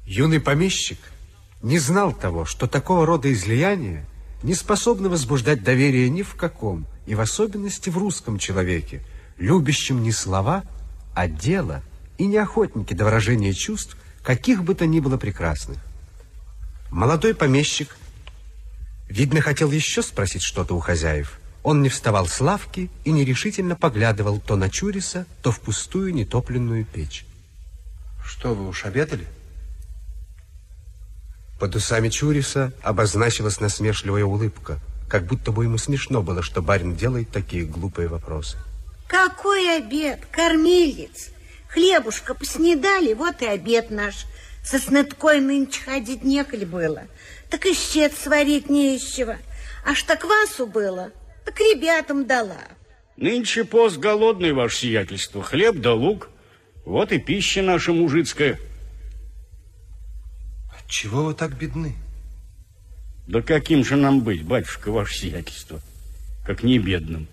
Юный 0.06 0.40
помещик 0.40 0.98
не 1.62 1.78
знал 1.78 2.14
того, 2.14 2.46
что 2.46 2.66
такого 2.66 3.04
рода 3.04 3.30
излияния 3.30 4.06
не 4.42 4.54
способны 4.54 5.10
возбуждать 5.10 5.62
доверие 5.62 6.08
ни 6.08 6.22
в 6.22 6.34
каком, 6.34 6.86
и 7.04 7.14
в 7.14 7.20
особенности 7.20 7.90
в 7.90 7.98
русском 7.98 8.38
человеке, 8.38 9.02
любящем 9.36 10.02
не 10.02 10.10
слова, 10.10 10.64
а 11.14 11.28
дело, 11.28 11.82
и 12.16 12.24
не 12.26 12.38
охотники 12.38 12.94
до 12.94 13.04
выражения 13.04 13.52
чувств, 13.52 13.98
каких 14.22 14.64
бы 14.64 14.74
то 14.74 14.86
ни 14.86 15.00
было 15.00 15.18
прекрасных. 15.18 15.78
Молодой 16.90 17.34
помещик, 17.34 17.96
видно, 19.08 19.40
хотел 19.40 19.70
еще 19.70 20.02
спросить 20.02 20.42
что-то 20.42 20.74
у 20.74 20.80
хозяев. 20.80 21.38
Он 21.62 21.82
не 21.82 21.88
вставал 21.88 22.26
с 22.26 22.40
лавки 22.40 22.90
и 23.04 23.12
нерешительно 23.12 23.76
поглядывал 23.76 24.40
то 24.40 24.56
на 24.56 24.70
Чуриса, 24.70 25.26
то 25.42 25.52
в 25.52 25.60
пустую 25.60 26.14
нетопленную 26.14 26.84
печь. 26.84 27.24
Что, 28.24 28.54
вы 28.54 28.68
уж 28.68 28.84
обедали? 28.84 29.26
Под 31.60 31.76
усами 31.76 32.08
Чуриса 32.08 32.72
обозначилась 32.82 33.60
насмешливая 33.60 34.24
улыбка, 34.24 34.80
как 35.08 35.26
будто 35.26 35.52
бы 35.52 35.64
ему 35.64 35.76
смешно 35.76 36.22
было, 36.22 36.42
что 36.42 36.62
барин 36.62 36.96
делает 36.96 37.30
такие 37.30 37.64
глупые 37.64 38.08
вопросы. 38.08 38.56
Какой 39.06 39.76
обед, 39.76 40.24
кормилец? 40.30 41.30
Хлебушка 41.68 42.34
поснедали, 42.34 43.12
вот 43.12 43.42
и 43.42 43.46
обед 43.46 43.90
наш. 43.90 44.24
Со 44.64 44.78
сныткой 44.78 45.40
нынче 45.40 45.82
ходить 45.82 46.22
неколи 46.22 46.64
было. 46.64 47.04
Так 47.48 47.66
и 47.66 47.74
щец 47.74 48.16
сварить 48.16 48.68
не 48.70 48.96
из 48.96 49.02
чего. 49.02 49.36
А 49.84 49.94
что 49.94 50.16
квасу 50.16 50.66
было, 50.66 51.10
так 51.44 51.58
ребятам 51.60 52.26
дала. 52.26 52.62
Нынче 53.16 53.64
пост 53.64 53.98
голодный, 53.98 54.52
ваше 54.52 54.78
сиятельство. 54.78 55.42
Хлеб 55.42 55.76
да 55.76 55.94
лук. 55.94 56.30
Вот 56.84 57.12
и 57.12 57.18
пища 57.18 57.62
наша 57.62 57.92
мужицкая. 57.92 58.58
Чего 60.90 61.26
вы 61.26 61.34
так 61.34 61.56
бедны? 61.56 61.94
Да 63.28 63.42
каким 63.42 63.84
же 63.84 63.94
нам 63.94 64.22
быть, 64.22 64.42
батюшка, 64.42 64.90
ваше 64.90 65.14
сиятельство, 65.14 65.80
как 66.44 66.64
не 66.64 66.80
бедным? 66.80 67.28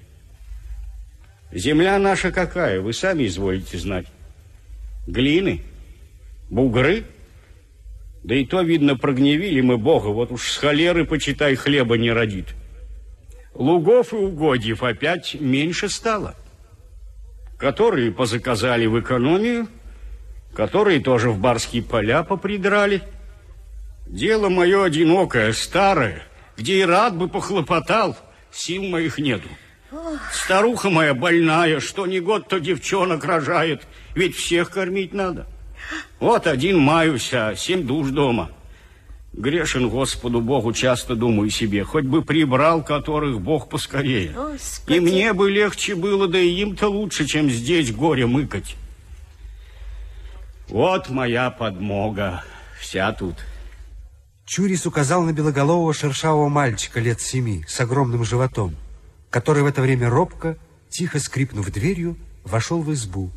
Земля 1.52 1.98
наша 1.98 2.32
какая, 2.32 2.80
вы 2.80 2.94
сами 2.94 3.26
изволите 3.26 3.80
знать. 3.80 4.06
Глины, 5.08 5.64
бугры, 6.52 7.04
да 8.24 8.36
и 8.36 8.46
то, 8.46 8.62
видно, 8.62 8.96
прогневили 8.96 9.62
мы 9.62 9.78
Бога, 9.78 10.08
вот 10.08 10.32
уж 10.32 10.52
с 10.52 10.58
холеры, 10.58 11.06
почитай, 11.06 11.56
хлеба 11.56 11.98
не 11.98 12.12
родит. 12.12 12.48
Лугов 13.54 14.14
и 14.14 14.18
угодьев 14.18 14.84
опять 14.84 15.36
меньше 15.40 15.90
стало. 15.90 16.36
Которые 17.58 18.12
позаказали 18.12 18.86
в 18.86 19.00
экономию, 19.00 19.68
которые 20.54 21.00
тоже 21.00 21.32
в 21.32 21.40
барские 21.40 21.84
поля 21.84 22.24
попридрали– 22.24 23.02
Дело 24.10 24.48
мое 24.48 24.86
одинокое, 24.86 25.52
старое, 25.52 26.24
где 26.56 26.80
и 26.80 26.86
рад 26.86 27.16
бы 27.16 27.28
похлопотал, 27.28 28.18
сил 28.52 28.84
моих 28.84 29.18
нету. 29.18 29.50
Старуха 30.32 30.90
моя 30.90 31.14
больная, 31.14 31.82
что 31.82 32.08
ни 32.08 32.20
год, 32.20 32.48
то 32.48 32.60
девчонок 32.60 33.26
рожает, 33.26 33.84
ведь 34.16 34.36
всех 34.36 34.72
кормить 34.72 35.14
надо. 35.14 35.46
Вот 36.20 36.48
один 36.48 36.80
маюсь, 36.80 37.30
а 37.34 37.56
семь 37.56 37.84
душ 37.84 38.10
дома. 38.10 38.52
Грешен 39.34 39.90
Господу 39.90 40.42
Богу, 40.42 40.74
часто 40.74 41.16
думаю 41.16 41.52
себе, 41.52 41.84
хоть 41.84 42.06
бы 42.06 42.24
прибрал 42.24 42.84
которых 42.84 43.40
Бог 43.40 43.70
поскорее. 43.70 44.32
Господи. 44.32 44.98
И 44.98 45.00
мне 45.00 45.34
бы 45.34 45.52
легче 45.52 45.96
было, 45.96 46.28
да 46.28 46.40
и 46.40 46.50
им-то 46.62 46.88
лучше, 46.88 47.26
чем 47.26 47.50
здесь 47.50 47.92
горе 47.92 48.26
мыкать. 48.26 48.76
Вот 50.70 51.10
моя 51.10 51.52
подмога, 51.52 52.44
вся 52.80 53.12
тут. 53.12 53.36
Чурис 54.46 54.86
указал 54.86 55.22
на 55.22 55.34
белоголового 55.34 55.94
шершавого 55.94 56.50
мальчика 56.50 57.00
лет 57.00 57.22
семи 57.22 57.64
с 57.68 57.80
огромным 57.80 58.24
животом, 58.24 58.76
который 59.30 59.62
в 59.62 59.68
это 59.68 59.82
время 59.82 60.10
робко, 60.10 60.58
тихо 60.90 61.20
скрипнув 61.20 61.70
дверью, 61.72 62.18
вошел 62.44 62.82
в 62.82 62.92
избу 62.92 63.32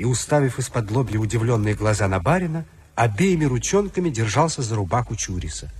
и, 0.00 0.04
уставив 0.06 0.58
из-под 0.58 0.90
лобли 0.90 1.18
удивленные 1.18 1.74
глаза 1.74 2.08
на 2.08 2.20
барина, 2.20 2.64
обеими 2.94 3.44
ручонками 3.44 4.08
держался 4.08 4.62
за 4.62 4.76
рубаку 4.76 5.14
Чуриса. 5.14 5.70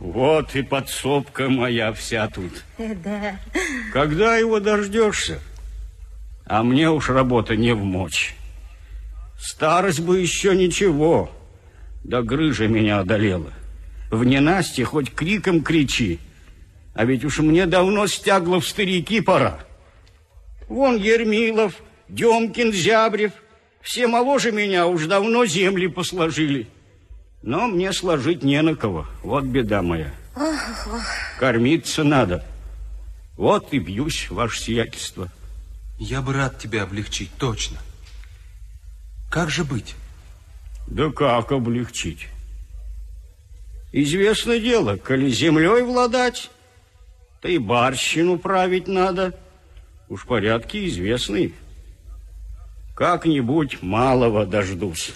Вот 0.00 0.56
и 0.56 0.62
подсобка 0.62 1.48
моя 1.48 1.92
вся 1.92 2.26
тут. 2.26 2.64
Да. 2.76 3.38
Когда 3.92 4.36
его 4.36 4.58
дождешься? 4.58 5.38
А 6.44 6.64
мне 6.64 6.90
уж 6.90 7.08
работа 7.08 7.54
не 7.54 7.72
в 7.72 7.84
мочь. 7.84 8.34
Старость 9.38 10.00
бы 10.00 10.18
еще 10.18 10.56
ничего, 10.56 11.30
да 12.02 12.22
грыжа 12.22 12.66
меня 12.66 12.98
одолела. 12.98 13.52
В 14.10 14.24
ненастье 14.24 14.84
хоть 14.84 15.14
криком 15.14 15.62
кричи. 15.62 16.18
А 16.94 17.04
ведь 17.04 17.24
уж 17.24 17.38
мне 17.38 17.66
давно 17.66 18.08
стягло 18.08 18.58
в 18.58 18.66
старики 18.66 19.20
пора. 19.20 19.60
Вон 20.68 20.96
Ермилов, 20.96 21.74
Демкин, 22.08 22.72
Зябрев. 22.72 23.32
Все 23.80 24.06
моложе 24.06 24.52
меня 24.52 24.86
уж 24.86 25.06
давно 25.06 25.46
земли 25.46 25.86
посложили. 25.86 26.68
Но 27.42 27.68
мне 27.68 27.92
сложить 27.92 28.42
не 28.42 28.60
на 28.62 28.74
кого. 28.74 29.06
Вот 29.22 29.44
беда 29.44 29.82
моя. 29.82 30.12
Ох, 30.34 30.86
ох. 30.92 31.02
Кормиться 31.38 32.02
надо. 32.02 32.44
Вот 33.36 33.72
и 33.72 33.78
бьюсь, 33.78 34.28
ваше 34.30 34.60
сиятельство. 34.60 35.30
Я 35.98 36.20
бы 36.20 36.32
рад 36.32 36.58
тебя 36.58 36.82
облегчить, 36.82 37.30
точно. 37.38 37.78
Как 39.30 39.50
же 39.50 39.64
быть? 39.64 39.94
Да 40.86 41.10
как 41.10 41.52
облегчить? 41.52 42.28
Известное 43.92 44.60
дело, 44.60 44.96
коли 44.96 45.30
землей 45.30 45.82
владать, 45.82 46.50
то 47.40 47.48
и 47.48 47.58
барщину 47.58 48.38
править 48.38 48.88
надо. 48.88 49.38
Уж 50.08 50.26
порядки 50.26 50.86
известные. 50.88 51.52
Как-нибудь 52.96 53.82
малого 53.82 54.46
дождусь. 54.46 55.12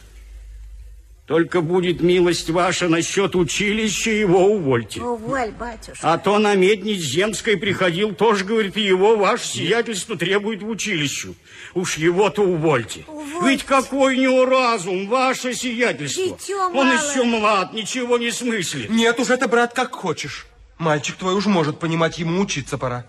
Только 1.27 1.62
будет 1.62 2.03
милость 2.03 2.51
ваша 2.51 2.88
насчет 2.88 3.35
училища, 3.35 4.11
его 4.11 4.49
увольте. 4.49 5.01
Уволь, 5.01 5.53
батюшка. 5.53 5.97
А 6.03 6.19
то 6.19 6.38
на 6.38 6.57
медниц 6.57 6.99
земской 6.99 7.57
приходил, 7.57 8.14
тоже, 8.14 8.45
говорит, 8.45 8.77
его 8.77 9.16
ваше 9.16 9.47
сиятельство 9.47 10.19
требует 10.19 10.62
в 10.62 10.69
училищу. 10.69 11.35
Уж 11.73 11.97
его-то 11.97 12.43
увольте. 12.43 13.05
увольте. 13.07 13.49
Ведь 13.49 13.64
какой 13.64 14.19
у 14.19 14.21
него 14.21 14.45
разум, 14.45 15.09
ваше 15.09 15.55
сиятельство. 15.55 16.37
Дитё 16.37 16.66
Он 16.66 16.75
малое. 16.75 16.95
еще 16.97 17.23
млад, 17.23 17.73
ничего 17.73 18.19
не 18.19 18.31
смыслит. 18.31 18.90
Нет 18.90 19.19
уж, 19.21 19.31
это, 19.31 19.49
брат, 19.49 19.73
как 19.73 19.93
хочешь. 19.95 20.47
Мальчик 20.77 21.16
твой 21.16 21.35
уж 21.35 21.47
может 21.47 21.79
понимать, 21.79 22.19
ему 22.19 22.43
учиться 22.43 22.77
пора. 22.77 23.07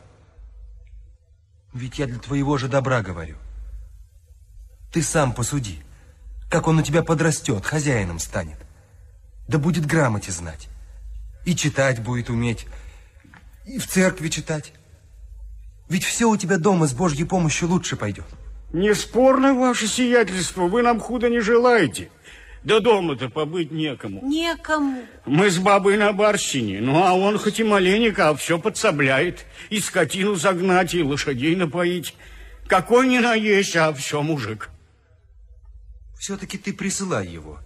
Ведь 1.73 1.99
я 1.99 2.05
для 2.05 2.19
твоего 2.19 2.57
же 2.57 2.69
добра 2.69 3.01
говорю. 3.01 3.35
Ты 4.91 5.01
сам 5.01 5.33
посуди. 5.33 5.79
Как 6.49 6.67
он 6.67 6.79
у 6.79 6.81
тебя 6.81 7.01
подрастет, 7.01 7.65
хозяином 7.65 8.19
станет. 8.19 8.57
Да 9.47 9.57
будет 9.57 9.85
грамоте 9.85 10.31
знать. 10.31 10.67
И 11.45 11.55
читать 11.55 12.03
будет 12.03 12.29
уметь, 12.29 12.67
и 13.65 13.79
в 13.79 13.87
церкви 13.87 14.29
читать. 14.29 14.73
Ведь 15.89 16.03
все 16.03 16.29
у 16.29 16.37
тебя 16.37 16.57
дома 16.57 16.87
с 16.87 16.93
Божьей 16.93 17.25
помощью 17.25 17.69
лучше 17.69 17.95
пойдет. 17.95 18.25
Неспорно, 18.73 19.53
ваше 19.53 19.87
сиятельство, 19.87 20.67
вы 20.67 20.81
нам 20.83 20.99
худо 20.99 21.29
не 21.29 21.39
желаете. 21.39 22.09
Да 22.63 22.79
дома-то 22.79 23.29
побыть 23.29 23.71
некому. 23.71 24.21
Некому. 24.23 25.01
Мы 25.25 25.49
с 25.49 25.57
бабой 25.57 25.97
на 25.97 26.13
барщине, 26.13 26.79
ну 26.79 27.03
а 27.03 27.13
он 27.13 27.39
хоть 27.39 27.59
и 27.59 27.63
маленек, 27.63 28.19
а 28.19 28.35
все 28.35 28.59
подсобляет. 28.59 29.45
И 29.69 29.79
скотину 29.79 30.35
загнать, 30.35 30.93
и 30.93 31.01
лошадей 31.01 31.55
напоить. 31.55 32.13
Какой 32.67 33.07
ни 33.07 33.17
наесть, 33.17 33.75
а 33.75 33.91
все 33.93 34.21
мужик. 34.21 34.69
Все-таки 36.21 36.59
ты 36.59 36.71
присылай 36.71 37.27
его. 37.27 37.59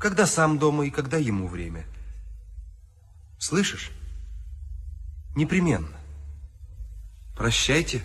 Когда 0.00 0.26
сам 0.26 0.58
дома 0.58 0.86
и 0.86 0.90
когда 0.90 1.18
ему 1.18 1.46
время. 1.46 1.84
Слышишь? 3.38 3.90
Непременно. 5.36 5.94
Прощайте, 7.36 8.02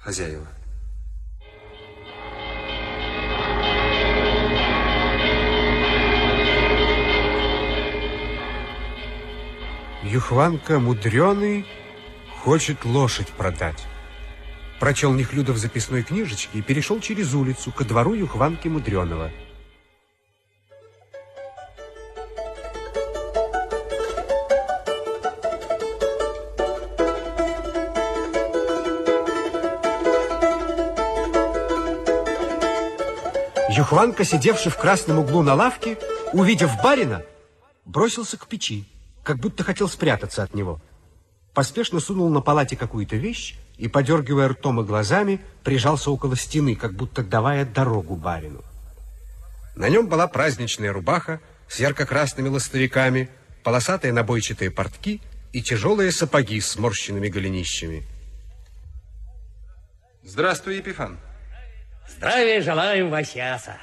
хозяева. 0.00 0.48
Юхванка 10.02 10.80
мудреный 10.80 11.64
хочет 12.42 12.84
лошадь 12.84 13.28
продать 13.28 13.86
Прочел 14.80 15.12
Нехлюдов 15.12 15.58
записной 15.58 16.02
книжечке 16.02 16.58
и 16.58 16.62
перешел 16.62 17.00
через 17.00 17.34
улицу 17.34 17.70
ко 17.70 17.84
двору 17.84 18.14
Юхванки 18.14 18.66
Мудреного. 18.66 19.30
Юхванка, 33.68 34.24
сидевший 34.24 34.72
в 34.72 34.78
красном 34.78 35.18
углу 35.18 35.42
на 35.42 35.52
лавке, 35.52 35.98
увидев 36.32 36.70
барина, 36.82 37.22
бросился 37.84 38.38
к 38.38 38.46
печи, 38.46 38.86
как 39.22 39.36
будто 39.36 39.62
хотел 39.62 39.90
спрятаться 39.90 40.42
от 40.42 40.54
него– 40.54 40.80
Поспешно 41.54 42.00
сунул 42.00 42.30
на 42.30 42.40
палате 42.40 42.76
какую-то 42.76 43.16
вещь 43.16 43.56
и, 43.76 43.88
подергивая 43.88 44.48
ртом 44.48 44.80
и 44.80 44.84
глазами, 44.84 45.40
прижался 45.64 46.10
около 46.10 46.36
стены, 46.36 46.76
как 46.76 46.94
будто 46.94 47.22
давая 47.22 47.64
дорогу 47.64 48.14
барину. 48.16 48.62
На 49.74 49.88
нем 49.88 50.08
была 50.08 50.28
праздничная 50.28 50.92
рубаха 50.92 51.40
с 51.68 51.80
ярко-красными 51.80 52.48
ластовиками, 52.48 53.30
полосатые 53.64 54.12
набойчатые 54.12 54.70
портки 54.70 55.20
и 55.52 55.62
тяжелые 55.62 56.12
сапоги 56.12 56.60
с 56.60 56.68
сморщенными 56.68 57.28
голенищами. 57.28 58.04
Здравствуй, 60.22 60.76
Епифан. 60.76 61.18
Здравия 62.08 62.60
желаем, 62.60 63.10
Васяса. 63.10 63.78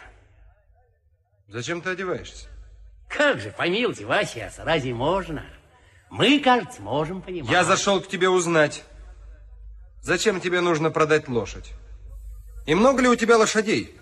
Зачем 1.47 1.81
ты 1.81 1.89
одеваешься? 1.89 2.47
Как 3.09 3.39
же, 3.39 3.53
помилуйте, 3.57 4.05
Васяса, 4.05 4.63
разве 4.63 4.93
можно? 4.93 5.43
Мы, 6.09 6.39
кажется, 6.39 6.81
можем 6.81 7.21
понимать. 7.21 7.51
Я 7.51 7.63
зашел 7.63 7.99
к 8.01 8.07
тебе 8.07 8.29
узнать, 8.29 8.83
зачем 10.01 10.39
тебе 10.39 10.61
нужно 10.61 10.89
продать 10.89 11.27
лошадь? 11.27 11.71
И 12.65 12.75
много 12.75 13.01
ли 13.01 13.07
у 13.07 13.15
тебя 13.15 13.37
лошадей? 13.37 13.95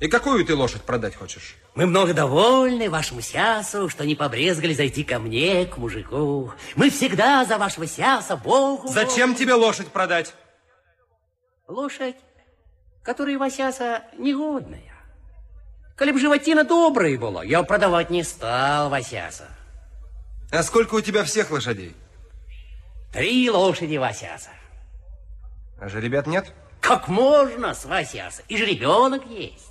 И 0.00 0.06
какую 0.06 0.44
ты 0.44 0.54
лошадь 0.54 0.82
продать 0.82 1.16
хочешь? 1.16 1.56
Мы 1.74 1.86
много 1.86 2.14
довольны 2.14 2.88
вашему 2.88 3.20
сясу, 3.20 3.88
что 3.88 4.06
не 4.06 4.14
побрезгали 4.14 4.72
зайти 4.72 5.02
ко 5.02 5.18
мне, 5.18 5.66
к 5.66 5.76
мужику. 5.76 6.52
Мы 6.76 6.90
всегда 6.90 7.44
за 7.44 7.58
вашего 7.58 7.86
сяса, 7.86 8.36
Богу. 8.36 8.88
Зачем 8.88 9.34
тебе 9.34 9.54
лошадь 9.54 9.88
продать? 9.88 10.34
Лошадь, 11.66 12.16
которая 13.02 13.38
Васяса 13.38 14.04
негодная. 14.16 14.94
Коли 15.96 16.12
б 16.12 16.18
животина 16.20 16.62
добрая 16.62 17.18
была, 17.18 17.42
я 17.42 17.62
продавать 17.64 18.08
не 18.08 18.22
стал, 18.22 18.88
Васяса. 18.88 19.48
А 20.50 20.62
сколько 20.62 20.94
у 20.94 21.00
тебя 21.00 21.24
всех 21.24 21.50
лошадей? 21.50 21.94
Три 23.12 23.50
лошади, 23.50 23.96
Васяса. 23.96 24.50
А 25.80 25.88
же 25.88 26.00
ребят 26.00 26.26
нет? 26.26 26.52
Как 26.80 27.08
можно 27.08 27.74
с 27.74 27.84
Васяса? 27.84 28.42
И 28.48 28.56
же 28.56 28.64
ребенок 28.64 29.26
есть. 29.26 29.68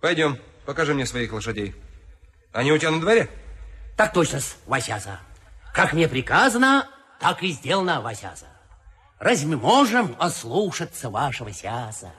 Пойдем, 0.00 0.38
покажи 0.64 0.94
мне 0.94 1.04
своих 1.04 1.32
лошадей. 1.32 1.74
Они 2.52 2.72
у 2.72 2.78
тебя 2.78 2.90
на 2.90 3.00
дворе? 3.00 3.28
Так 3.96 4.12
точно, 4.12 4.40
Васяса. 4.66 5.20
Как 5.74 5.92
мне 5.92 6.08
приказано, 6.08 6.88
так 7.20 7.42
и 7.42 7.50
сделано, 7.50 8.00
Васяса. 8.00 8.46
Разве 9.18 9.48
мы 9.48 9.56
можем 9.56 10.16
ослушаться 10.18 11.10
вашего 11.10 11.52
сяса? 11.52 12.12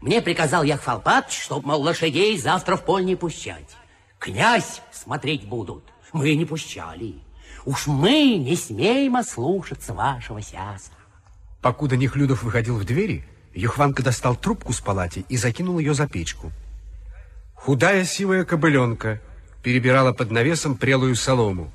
Мне 0.00 0.22
приказал 0.22 0.62
Яхфалпат, 0.62 1.30
чтоб, 1.30 1.64
мол, 1.64 1.82
лошадей 1.82 2.36
завтра 2.38 2.76
в 2.76 2.84
поле 2.84 3.04
не 3.04 3.16
пущать. 3.16 3.76
Князь 4.18 4.80
смотреть 4.92 5.46
будут. 5.46 5.84
Мы 6.12 6.34
не 6.34 6.44
пущали. 6.44 7.14
Уж 7.64 7.86
мы 7.86 8.36
не 8.36 8.56
смеем 8.56 9.16
ослушаться 9.16 9.92
вашего 9.92 10.40
сяса. 10.40 10.90
Покуда 11.60 11.96
Нехлюдов 11.96 12.42
выходил 12.42 12.76
в 12.76 12.84
двери, 12.84 13.24
Юхванка 13.54 14.02
достал 14.02 14.36
трубку 14.36 14.72
с 14.72 14.80
палати 14.80 15.24
и 15.28 15.36
закинул 15.36 15.78
ее 15.78 15.94
за 15.94 16.08
печку. 16.08 16.52
Худая 17.54 18.04
сивая 18.04 18.44
кобыленка 18.44 19.20
перебирала 19.62 20.12
под 20.12 20.30
навесом 20.30 20.76
прелую 20.76 21.14
солому. 21.16 21.70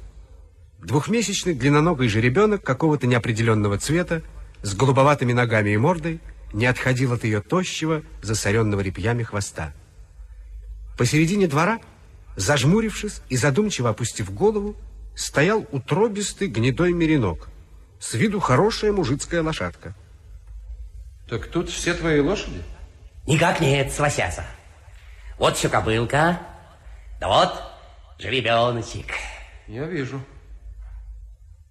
Двухмесячный 0.79 1.53
длинноногий 1.53 2.07
жеребенок 2.07 2.63
какого-то 2.63 3.05
неопределенного 3.05 3.77
цвета 3.77 4.23
с 4.63 4.73
голубоватыми 4.73 5.33
ногами 5.33 5.71
и 5.71 5.77
мордой 5.77 6.19
не 6.53 6.65
отходил 6.65 7.13
от 7.13 7.23
ее 7.23 7.41
тощего, 7.41 8.01
засоренного 8.21 8.81
репьями 8.81 9.23
хвоста. 9.23 9.73
Посередине 10.97 11.47
двора, 11.47 11.79
зажмурившись 12.35 13.21
и 13.29 13.37
задумчиво 13.37 13.89
опустив 13.89 14.33
голову, 14.33 14.75
стоял 15.15 15.65
утробистый 15.71 16.47
гнедой 16.47 16.93
меринок, 16.93 17.49
с 17.99 18.13
виду 18.13 18.39
хорошая 18.39 18.91
мужицкая 18.91 19.41
лошадка. 19.41 19.95
Так 21.29 21.47
тут 21.47 21.69
все 21.69 21.93
твои 21.93 22.19
лошади? 22.19 22.61
Никак 23.25 23.59
нет, 23.59 23.91
Свасяса. 23.91 24.45
Вот 25.37 25.57
еще 25.57 25.69
кобылка, 25.69 26.39
да 27.19 27.27
вот 27.27 27.61
жеребеночек. 28.19 29.07
Я 29.67 29.85
вижу. 29.85 30.21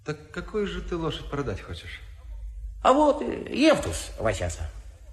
Так 0.05 0.31
какую 0.33 0.67
же 0.67 0.83
ты 0.83 0.97
лошадь 0.97 1.31
продать 1.31 1.61
хочешь? 1.61 2.01
А 2.83 2.93
вот 2.93 3.23
Евтус, 3.49 4.11
Васяса. 4.19 4.71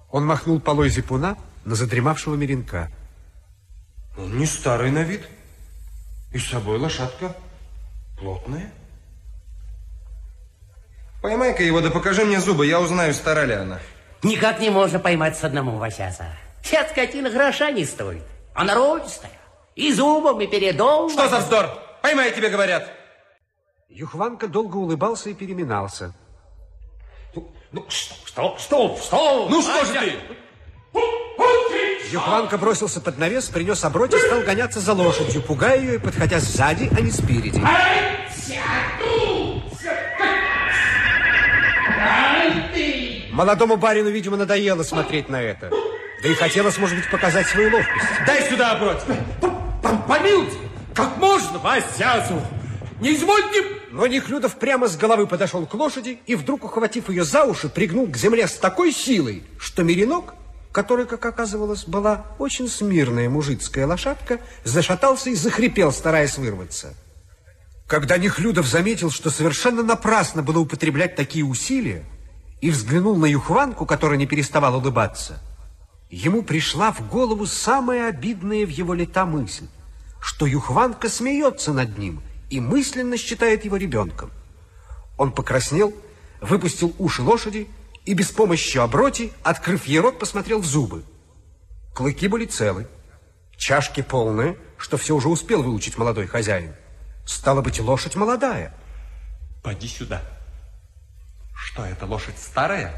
Он 0.10 0.26
махнул 0.26 0.60
полой 0.60 0.90
зипуна 0.90 1.38
на 1.64 1.76
задремавшего 1.76 2.36
меренка. 2.36 2.92
Он 4.18 4.38
не 4.38 4.46
старый 4.46 4.92
на 4.92 5.04
вид. 5.04 5.22
И 6.32 6.40
с 6.40 6.50
собой 6.50 6.78
лошадка 6.78 7.36
плотная. 8.18 8.72
Поймай-ка 11.22 11.64
его, 11.64 11.82
да 11.82 11.92
покажи 11.92 12.26
мне 12.26 12.40
зубы, 12.40 12.66
я 12.66 12.80
узнаю, 12.80 13.14
стара 13.14 13.46
ли 13.46 13.54
она. 13.54 13.80
Никак 14.24 14.60
не 14.60 14.70
можно 14.70 15.00
поймать 15.00 15.38
с 15.38 15.44
одному 15.44 15.78
Васяса. 15.78 16.28
Вся 16.64 16.88
скотина 16.88 17.30
гроша 17.30 17.72
не 17.72 17.86
стоит, 17.86 18.24
а 18.54 18.64
народистая. 18.64 19.32
И 19.76 19.94
зубом, 19.94 20.42
и 20.42 20.48
передом. 20.48 21.10
Что 21.10 21.28
за 21.28 21.40
вздор? 21.40 21.68
Поймай, 22.02 22.32
тебе 22.32 22.50
говорят. 22.50 22.90
Юхванка 23.90 24.48
долго 24.48 24.78
улыбался 24.78 25.30
и 25.30 25.34
переминался. 25.34 26.14
Ну, 27.72 27.86
что, 27.88 28.58
что, 28.58 28.98
что? 28.98 29.48
Ну, 29.50 29.62
что 29.62 29.86
же 29.86 29.94
ты? 29.94 30.20
Юхванка 32.12 32.58
бросился 32.58 33.00
под 33.00 33.18
навес, 33.18 33.48
принес 33.48 33.84
оброть 33.86 34.14
и 34.14 34.18
стал 34.18 34.42
гоняться 34.42 34.82
за 34.82 34.94
лошадью, 34.94 35.42
пугая 35.42 35.80
ее 35.80 35.96
и 35.96 35.98
подходя 35.98 36.40
сзади, 36.40 36.90
а 36.96 37.00
не 37.00 37.10
спереди. 37.10 37.62
Молодому 43.32 43.78
барину, 43.78 44.10
видимо, 44.10 44.36
надоело 44.36 44.84
смотреть 44.84 45.30
на 45.30 45.42
это. 45.42 45.72
Да 46.22 46.30
и 46.30 46.34
хотелось, 46.34 46.78
может 46.78 46.98
быть, 46.98 47.10
показать 47.10 47.48
свою 47.48 47.72
ловкость. 47.72 48.06
Дай 48.28 48.50
сюда 48.50 48.74
оброть. 48.74 49.02
Помилуйте, 50.08 50.58
как 50.94 51.18
можно, 51.18 51.60
Васязу? 51.60 52.42
Не 53.00 53.16
извольте... 53.16 53.64
Но 53.92 54.08
Нехлюдов 54.08 54.56
прямо 54.56 54.88
с 54.88 54.96
головы 54.96 55.28
подошел 55.28 55.66
к 55.66 55.74
лошади 55.74 56.20
и, 56.26 56.36
вдруг 56.36 56.64
ухватив 56.64 57.10
ее 57.10 57.24
за 57.26 57.44
уши, 57.44 57.68
пригнул 57.68 58.08
к 58.08 58.16
земле 58.16 58.48
с 58.48 58.54
такой 58.54 58.94
силой, 58.94 59.44
что 59.60 59.84
Меринок, 59.84 60.34
который, 60.72 61.06
как 61.06 61.26
оказывалось, 61.26 61.86
была 61.86 62.26
очень 62.40 62.70
смирная 62.70 63.30
мужицкая 63.30 63.86
лошадка, 63.86 64.40
зашатался 64.64 65.30
и 65.30 65.36
захрипел, 65.36 65.92
стараясь 65.92 66.38
вырваться. 66.38 66.94
Когда 67.88 68.18
Нехлюдов 68.18 68.68
заметил, 68.68 69.12
что 69.12 69.30
совершенно 69.30 69.84
напрасно 69.84 70.44
было 70.44 70.60
употреблять 70.60 71.16
такие 71.16 71.44
усилия, 71.44 72.06
и 72.62 72.70
взглянул 72.70 73.18
на 73.18 73.26
Юхванку, 73.26 73.86
которая 73.86 74.18
не 74.18 74.28
переставала 74.28 74.78
улыбаться, 74.78 75.42
ему 76.10 76.44
пришла 76.44 76.92
в 76.92 77.10
голову 77.10 77.48
самая 77.48 78.08
обидная 78.08 78.66
в 78.66 78.70
его 78.70 78.94
лета 78.94 79.26
мысль, 79.26 79.66
что 80.22 80.46
Юхванка 80.46 81.10
смеется 81.10 81.74
над 81.74 81.98
ним 81.98 82.22
и 82.50 82.60
мысленно 82.60 83.18
считает 83.18 83.66
его 83.66 83.78
ребенком. 83.78 84.32
Он 85.18 85.32
покраснел, 85.32 85.94
выпустил 86.40 86.96
уши 87.00 87.24
лошади 87.24 87.68
и 88.06 88.14
без 88.14 88.32
помощи 88.32 88.78
оброти, 88.78 89.32
открыв 89.44 89.86
ей 89.86 90.00
рот, 90.00 90.20
посмотрел 90.20 90.60
в 90.62 90.66
зубы. 90.66 91.04
Клыки 91.94 92.28
были 92.28 92.46
целы, 92.46 92.88
чашки 93.58 94.02
полные, 94.02 94.58
что 94.78 94.98
все 94.98 95.16
уже 95.16 95.30
успел 95.30 95.62
выучить 95.62 95.98
молодой 95.98 96.28
хозяин. 96.28 96.74
Стало 97.26 97.62
быть, 97.62 97.80
лошадь 97.80 98.16
молодая. 98.16 98.74
Поди 99.64 99.88
сюда. 99.88 100.22
Что, 101.56 101.86
это 101.86 102.06
лошадь 102.06 102.40
старая? 102.40 102.94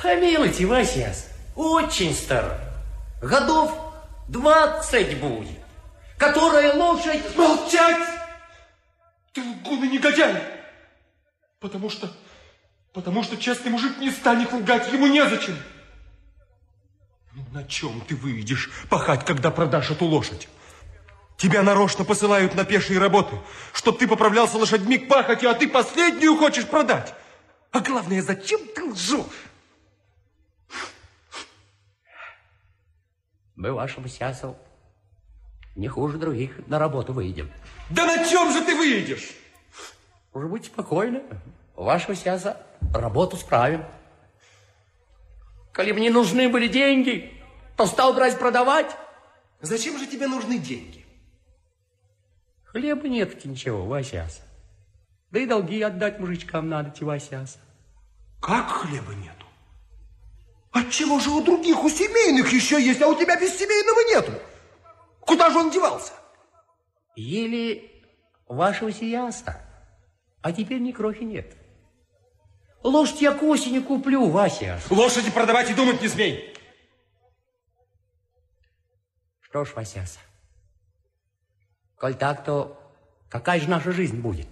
Помилуйте, 0.00 0.66
Васяс, 0.66 1.28
очень 1.54 2.14
старая. 2.14 2.74
Годов 3.20 3.72
двадцать 4.28 5.20
будет. 5.20 5.58
Которая 6.18 6.74
лошадь... 6.74 7.36
Молчать! 7.36 8.08
Ты 9.32 9.42
лгун 9.42 9.84
и 9.84 9.88
негодяй! 9.88 10.42
Потому 11.60 11.90
что... 11.90 12.10
Потому 12.92 13.22
что 13.22 13.36
честный 13.36 13.70
мужик 13.70 13.98
не 13.98 14.10
станет 14.10 14.52
лгать, 14.52 14.92
ему 14.92 15.06
незачем. 15.06 15.56
Ну, 17.34 17.44
на 17.52 17.64
чем 17.64 18.02
ты 18.02 18.14
выйдешь 18.14 18.70
пахать, 18.90 19.24
когда 19.24 19.50
продашь 19.50 19.90
эту 19.90 20.04
лошадь? 20.04 20.48
Тебя 21.38 21.62
нарочно 21.62 22.04
посылают 22.04 22.54
на 22.54 22.64
пешие 22.64 22.98
работы, 22.98 23.36
чтоб 23.72 23.98
ты 23.98 24.06
поправлялся 24.06 24.58
лошадьми 24.58 24.98
к 24.98 25.08
пахотью, 25.08 25.50
а 25.50 25.54
ты 25.54 25.66
последнюю 25.66 26.36
хочешь 26.36 26.66
продать. 26.66 27.14
А 27.70 27.80
главное, 27.80 28.20
зачем 28.20 28.60
ты 28.74 28.84
лжешь? 28.84 29.24
Мы 33.56 33.72
вашему 33.72 34.08
сясу 34.08 34.56
не 35.74 35.88
хуже 35.88 36.18
других 36.18 36.66
на 36.66 36.78
работу 36.78 37.14
выйдем. 37.14 37.50
Да 37.88 38.04
на 38.04 38.28
чем 38.28 38.52
же 38.52 38.62
ты 38.62 38.76
выйдешь? 38.76 39.30
Уже 40.34 40.46
будьте 40.46 40.66
спокойны. 40.66 41.22
Вашего 41.74 42.14
сяса 42.14 42.62
работу 42.94 43.36
справим. 43.36 43.84
Коли 45.72 45.92
мне 45.92 46.10
нужны 46.10 46.48
были 46.48 46.68
деньги, 46.68 47.32
то 47.76 47.86
стал 47.86 48.14
брать 48.14 48.38
продавать. 48.38 48.96
Зачем 49.60 49.98
же 49.98 50.06
тебе 50.06 50.26
нужны 50.26 50.58
деньги? 50.58 51.04
Хлеба 52.64 53.08
нет 53.08 53.44
ничего, 53.44 53.84
Васяса. 53.84 54.42
Да 55.30 55.40
и 55.40 55.46
долги 55.46 55.80
отдать 55.82 56.18
мужичкам 56.18 56.68
надо, 56.68 56.92
Васяса. 57.04 57.58
Как 58.40 58.68
хлеба 58.68 59.12
нету? 59.14 59.46
Отчего 60.72 61.20
же 61.20 61.30
у 61.30 61.42
других, 61.42 61.84
у 61.84 61.88
семейных 61.88 62.52
еще 62.52 62.82
есть, 62.82 63.00
а 63.02 63.08
у 63.08 63.14
тебя 63.14 63.38
без 63.38 63.56
семейного 63.56 64.00
нету? 64.08 64.32
Куда 65.20 65.50
же 65.50 65.58
он 65.58 65.70
девался? 65.70 66.12
Или 67.14 68.02
вашего 68.48 68.90
сияса, 68.90 69.60
а 70.40 70.52
теперь 70.52 70.80
ни 70.80 70.92
крохи 70.92 71.24
нет. 71.24 71.54
Лошадь 72.82 73.22
я 73.22 73.32
к 73.32 73.42
осени 73.42 73.78
куплю, 73.78 74.28
Вася. 74.28 74.80
Лошади 74.90 75.30
продавать 75.30 75.70
и 75.70 75.74
думать 75.74 76.02
не 76.02 76.08
смей. 76.08 76.54
Что 79.40 79.64
ж, 79.64 79.74
Васяса, 79.74 80.18
коль 81.96 82.14
так, 82.14 82.42
то 82.44 82.80
какая 83.28 83.60
же 83.60 83.68
наша 83.68 83.92
жизнь 83.92 84.18
будет? 84.20 84.48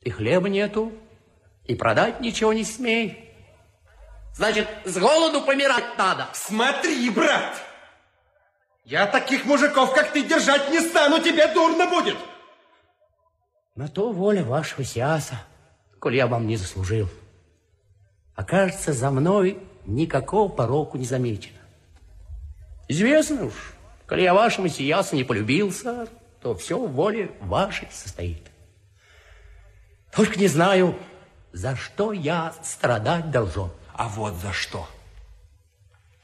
И 0.00 0.10
хлеба 0.10 0.48
нету, 0.48 0.92
и 1.64 1.74
продать 1.74 2.20
ничего 2.20 2.52
не 2.52 2.64
смей. 2.64 3.32
Значит, 4.34 4.68
с 4.84 4.96
голоду 4.98 5.42
помирать 5.42 5.98
надо. 5.98 6.28
Смотри, 6.32 7.10
брат, 7.10 7.60
я 8.84 9.06
таких 9.06 9.44
мужиков, 9.44 9.94
как 9.94 10.12
ты, 10.12 10.22
держать 10.22 10.70
не 10.70 10.80
стану, 10.80 11.20
тебе 11.20 11.46
дурно 11.52 11.88
будет. 11.88 12.16
На 13.74 13.88
то 13.88 14.12
воля 14.12 14.44
вашего 14.44 14.84
сиаса, 14.84 15.40
коль 15.98 16.16
я 16.16 16.26
вам 16.26 16.46
не 16.46 16.56
заслужил. 16.56 17.08
Окажется, 18.34 18.92
за 18.92 19.10
мной 19.10 19.58
никакого 19.86 20.48
пороку 20.48 20.98
не 20.98 21.04
замечено. 21.04 21.58
Известно 22.88 23.46
уж, 23.46 23.74
коли 24.06 24.22
я 24.22 24.34
вашему 24.34 24.68
сиясу 24.68 25.16
не 25.16 25.24
полюбился, 25.24 26.08
то 26.40 26.54
все 26.54 26.78
в 26.78 26.92
воле 26.92 27.30
вашей 27.40 27.88
состоит. 27.90 28.50
Только 30.14 30.38
не 30.38 30.48
знаю, 30.48 30.96
за 31.52 31.76
что 31.76 32.12
я 32.12 32.54
страдать 32.62 33.30
должен. 33.30 33.70
А 33.94 34.08
вот 34.08 34.34
за 34.34 34.52
что. 34.52 34.88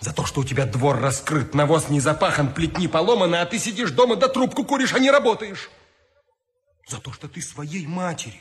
За 0.01 0.13
то, 0.13 0.25
что 0.25 0.41
у 0.41 0.45
тебя 0.45 0.67
двор 0.67 0.99
раскрыт, 0.99 1.55
навоз 1.55 1.89
не 1.89 2.01
запахан, 2.01 2.53
плетни 2.53 2.87
поломаны, 2.87 3.37
а 3.37 3.47
ты 3.47 3.59
сидишь 3.59 3.93
дома 3.93 4.17
да 4.17 4.29
трубку 4.29 4.65
куришь, 4.65 4.95
а 4.95 4.99
не 4.99 5.11
работаешь. 5.11 5.71
За 6.89 6.99
то, 6.99 7.13
что 7.13 7.29
ты 7.29 7.41
своей 7.43 7.87
матери, 7.87 8.41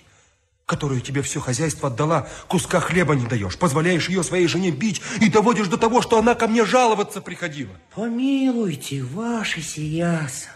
которую 0.70 1.02
тебе 1.02 1.24
все 1.24 1.40
хозяйство 1.40 1.90
отдала, 1.90 2.28
куска 2.48 2.80
хлеба 2.80 3.16
не 3.16 3.26
даешь, 3.26 3.58
позволяешь 3.58 4.08
ее 4.08 4.24
своей 4.24 4.46
жене 4.48 4.70
бить 4.70 5.02
и 5.20 5.28
доводишь 5.28 5.68
до 5.68 5.78
того, 5.78 6.04
что 6.04 6.20
она 6.20 6.36
ко 6.36 6.48
мне 6.48 6.64
жаловаться 6.64 7.22
приходила. 7.22 7.72
Помилуйте, 7.96 9.02
ваше 9.02 9.62
сияса. 9.62 10.50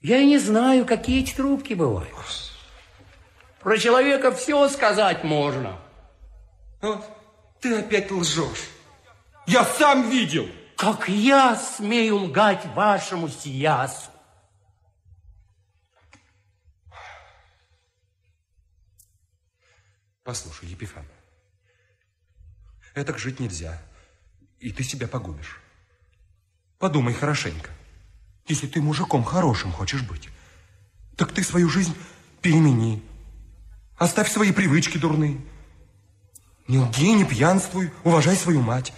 Я 0.00 0.18
и 0.20 0.26
не 0.26 0.38
знаю, 0.38 0.86
какие 0.86 1.22
эти 1.22 1.34
трубки 1.34 1.74
бывают. 1.74 2.10
Про 3.60 3.76
человека 3.76 4.32
все 4.32 4.66
сказать 4.70 5.24
можно. 5.24 5.78
Вот, 6.80 7.04
ты 7.60 7.76
опять 7.76 8.10
лжешь. 8.10 8.70
Я 9.46 9.64
сам 9.64 10.08
видел. 10.08 10.48
Как 10.76 11.08
я 11.08 11.54
смею 11.56 12.16
лгать 12.16 12.64
вашему 12.74 13.28
сиясу? 13.28 14.10
Послушай, 20.26 20.70
Епифан, 20.70 21.04
так 22.94 23.16
жить 23.16 23.38
нельзя, 23.38 23.80
и 24.58 24.72
ты 24.72 24.82
себя 24.82 25.06
погубишь. 25.06 25.60
Подумай 26.80 27.14
хорошенько. 27.14 27.70
Если 28.48 28.66
ты 28.66 28.82
мужиком 28.82 29.22
хорошим 29.22 29.70
хочешь 29.70 30.02
быть, 30.02 30.28
так 31.16 31.30
ты 31.30 31.44
свою 31.44 31.68
жизнь 31.68 31.94
перемени. 32.42 33.04
Оставь 33.98 34.28
свои 34.28 34.50
привычки 34.50 34.98
дурные. 34.98 35.40
Не 36.66 36.80
лги, 36.80 37.12
не 37.12 37.24
пьянствуй, 37.24 37.92
уважай 38.02 38.34
свою 38.34 38.62
мать. 38.62 38.92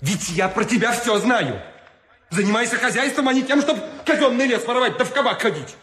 Ведь 0.00 0.30
я 0.30 0.48
про 0.48 0.64
тебя 0.64 0.90
все 1.00 1.16
знаю. 1.20 1.62
Занимайся 2.30 2.76
хозяйством, 2.76 3.28
а 3.28 3.32
не 3.32 3.44
тем, 3.44 3.62
чтобы 3.62 3.80
казенный 4.04 4.48
лес 4.48 4.66
воровать 4.66 4.98
да 4.98 5.04
в 5.04 5.12
кабак 5.12 5.42
ходить. 5.42 5.76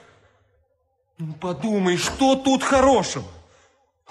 Ну, 1.17 1.31
подумай, 1.35 1.95
что 1.95 2.35
тут 2.35 2.63
хорошего? 2.63 3.31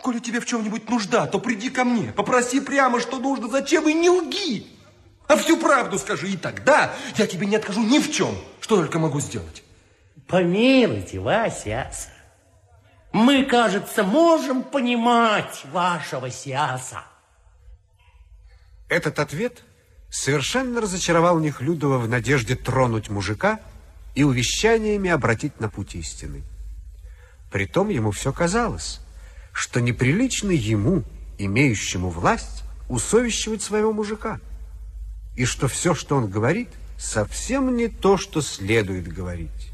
Коли 0.02 0.18
тебе 0.18 0.40
в 0.40 0.46
чем-нибудь 0.46 0.90
нужда, 0.90 1.26
то 1.26 1.38
приди 1.38 1.70
ко 1.70 1.84
мне, 1.84 2.12
попроси 2.12 2.60
прямо, 2.60 3.00
что 3.00 3.20
нужно, 3.20 3.48
зачем, 3.48 3.88
и 3.88 3.94
не 3.94 4.10
лги. 4.10 4.66
А 5.28 5.36
всю 5.36 5.56
правду 5.56 5.96
скажи, 5.96 6.30
и 6.30 6.36
тогда 6.36 6.92
я 7.16 7.26
тебе 7.28 7.46
не 7.46 7.54
откажу 7.54 7.82
ни 7.82 8.00
в 8.00 8.10
чем, 8.10 8.34
что 8.60 8.76
только 8.76 8.98
могу 8.98 9.20
сделать. 9.20 9.62
Помилуйте, 10.26 11.20
Вася, 11.20 11.92
мы, 13.12 13.44
кажется, 13.44 14.02
можем 14.02 14.64
понимать 14.64 15.64
вашего 15.70 16.30
сиаса. 16.30 17.04
Этот 18.88 19.20
ответ 19.20 19.62
совершенно 20.10 20.80
разочаровал 20.80 21.38
Нехлюдова 21.38 21.98
в 21.98 22.08
надежде 22.08 22.56
тронуть 22.56 23.08
мужика 23.08 23.60
и 24.16 24.24
увещаниями 24.24 25.10
обратить 25.10 25.60
на 25.60 25.68
путь 25.68 25.94
истины. 25.94 26.42
Притом 27.52 27.88
ему 27.88 28.10
все 28.10 28.32
казалось, 28.32 29.01
что 29.52 29.80
неприлично 29.80 30.50
ему, 30.50 31.04
имеющему 31.38 32.08
власть, 32.10 32.64
усовещивать 32.88 33.62
своего 33.62 33.92
мужика, 33.92 34.40
и 35.36 35.44
что 35.44 35.68
все, 35.68 35.94
что 35.94 36.16
он 36.16 36.28
говорит, 36.28 36.68
совсем 36.98 37.76
не 37.76 37.88
то, 37.88 38.16
что 38.16 38.40
следует 38.40 39.08
говорить. 39.08 39.72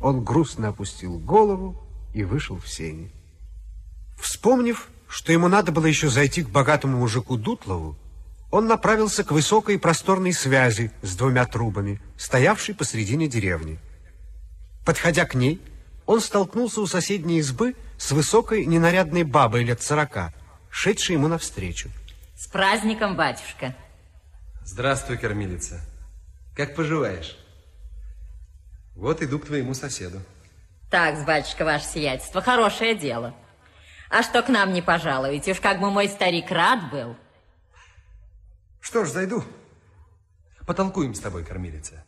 Он 0.00 0.22
грустно 0.22 0.68
опустил 0.68 1.18
голову 1.18 1.82
и 2.12 2.24
вышел 2.24 2.58
в 2.58 2.68
сени. 2.68 3.10
Вспомнив, 4.18 4.88
что 5.08 5.32
ему 5.32 5.48
надо 5.48 5.72
было 5.72 5.86
еще 5.86 6.08
зайти 6.08 6.42
к 6.42 6.50
богатому 6.50 6.98
мужику 6.98 7.36
Дутлову, 7.36 7.96
он 8.50 8.66
направился 8.66 9.24
к 9.24 9.32
высокой 9.32 9.78
просторной 9.78 10.32
связи 10.32 10.92
с 11.02 11.16
двумя 11.16 11.44
трубами, 11.44 12.00
стоявшей 12.16 12.74
посредине 12.74 13.26
деревни. 13.26 13.78
Подходя 14.84 15.24
к 15.24 15.34
ней, 15.34 15.60
он 16.06 16.20
столкнулся 16.20 16.80
у 16.80 16.86
соседней 16.86 17.38
избы 17.38 17.74
с 18.04 18.10
высокой 18.10 18.66
ненарядной 18.66 19.22
бабой 19.22 19.64
лет 19.64 19.80
сорока, 19.80 20.34
шедшей 20.68 21.14
ему 21.14 21.26
навстречу. 21.26 21.88
С 22.36 22.46
праздником, 22.46 23.16
батюшка. 23.16 23.74
Здравствуй, 24.62 25.16
кормилица. 25.16 25.80
Как 26.54 26.76
поживаешь? 26.76 27.38
Вот 28.94 29.22
иду 29.22 29.38
к 29.38 29.46
твоему 29.46 29.72
соседу. 29.72 30.20
Так, 30.90 31.24
батюшка, 31.24 31.64
ваше 31.64 31.86
сиятельство, 31.86 32.42
хорошее 32.42 32.94
дело. 32.94 33.34
А 34.10 34.22
что 34.22 34.42
к 34.42 34.50
нам 34.50 34.74
не 34.74 34.82
пожалуете? 34.82 35.52
Уж 35.52 35.60
как 35.60 35.80
бы 35.80 35.90
мой 35.90 36.10
старик 36.10 36.50
рад 36.50 36.90
был. 36.90 37.16
Что 38.82 39.06
ж, 39.06 39.08
зайду. 39.08 39.42
Потолкуем 40.66 41.14
с 41.14 41.20
тобой, 41.20 41.42
кормилица. 41.42 42.04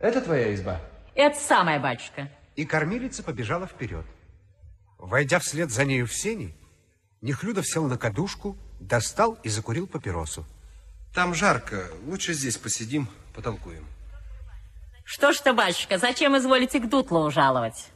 Это 0.00 0.20
твоя 0.20 0.52
изба? 0.52 0.80
Это 1.14 1.38
самая, 1.38 1.78
батюшка. 1.78 2.28
И 2.56 2.64
кормилица 2.64 3.22
побежала 3.22 3.68
вперед. 3.68 4.04
Войдя 5.02 5.40
вслед 5.40 5.72
за 5.72 5.84
нею 5.84 6.06
в 6.06 6.14
сени, 6.14 6.54
Нехлюдов 7.22 7.66
сел 7.66 7.88
на 7.88 7.98
кадушку, 7.98 8.56
достал 8.78 9.36
и 9.42 9.48
закурил 9.48 9.88
папиросу. 9.88 10.46
Там 11.12 11.34
жарко. 11.34 11.90
Лучше 12.06 12.34
здесь 12.34 12.56
посидим, 12.56 13.08
потолкуем. 13.34 13.84
Что 15.04 15.32
ж 15.32 15.38
ты, 15.40 15.52
батюшка, 15.52 15.98
зачем 15.98 16.38
изволите 16.38 16.78
к 16.78 16.88
Дутлову 16.88 17.32
жаловать? 17.32 17.88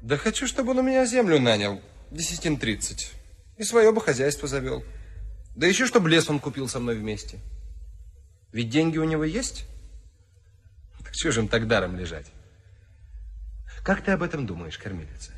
Да 0.00 0.16
хочу, 0.16 0.46
чтобы 0.46 0.70
он 0.70 0.78
у 0.78 0.82
меня 0.82 1.04
землю 1.04 1.38
нанял. 1.38 1.82
Десятин 2.10 2.56
тридцать. 2.56 3.12
И 3.58 3.62
свое 3.62 3.92
бы 3.92 4.00
хозяйство 4.00 4.48
завел. 4.48 4.82
Да 5.54 5.66
еще, 5.66 5.84
чтобы 5.84 6.08
лес 6.08 6.30
он 6.30 6.40
купил 6.40 6.68
со 6.68 6.80
мной 6.80 6.96
вместе. 6.96 7.38
Ведь 8.50 8.70
деньги 8.70 8.96
у 8.96 9.04
него 9.04 9.24
есть? 9.24 9.66
Так 11.04 11.12
что 11.12 11.32
же 11.32 11.40
им 11.40 11.48
так 11.48 11.68
даром 11.68 11.96
лежать? 11.96 12.32
Как 13.84 14.02
ты 14.02 14.12
об 14.12 14.22
этом 14.22 14.46
думаешь, 14.46 14.78
кормилица? 14.78 15.33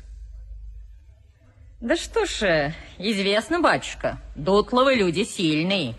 Да 1.79 1.95
что 1.95 2.25
ж, 2.25 2.41
э, 2.41 2.73
известно, 2.97 3.61
батюшка, 3.61 4.17
Дутловы 4.35 4.95
люди 4.95 5.23
сильные. 5.23 5.93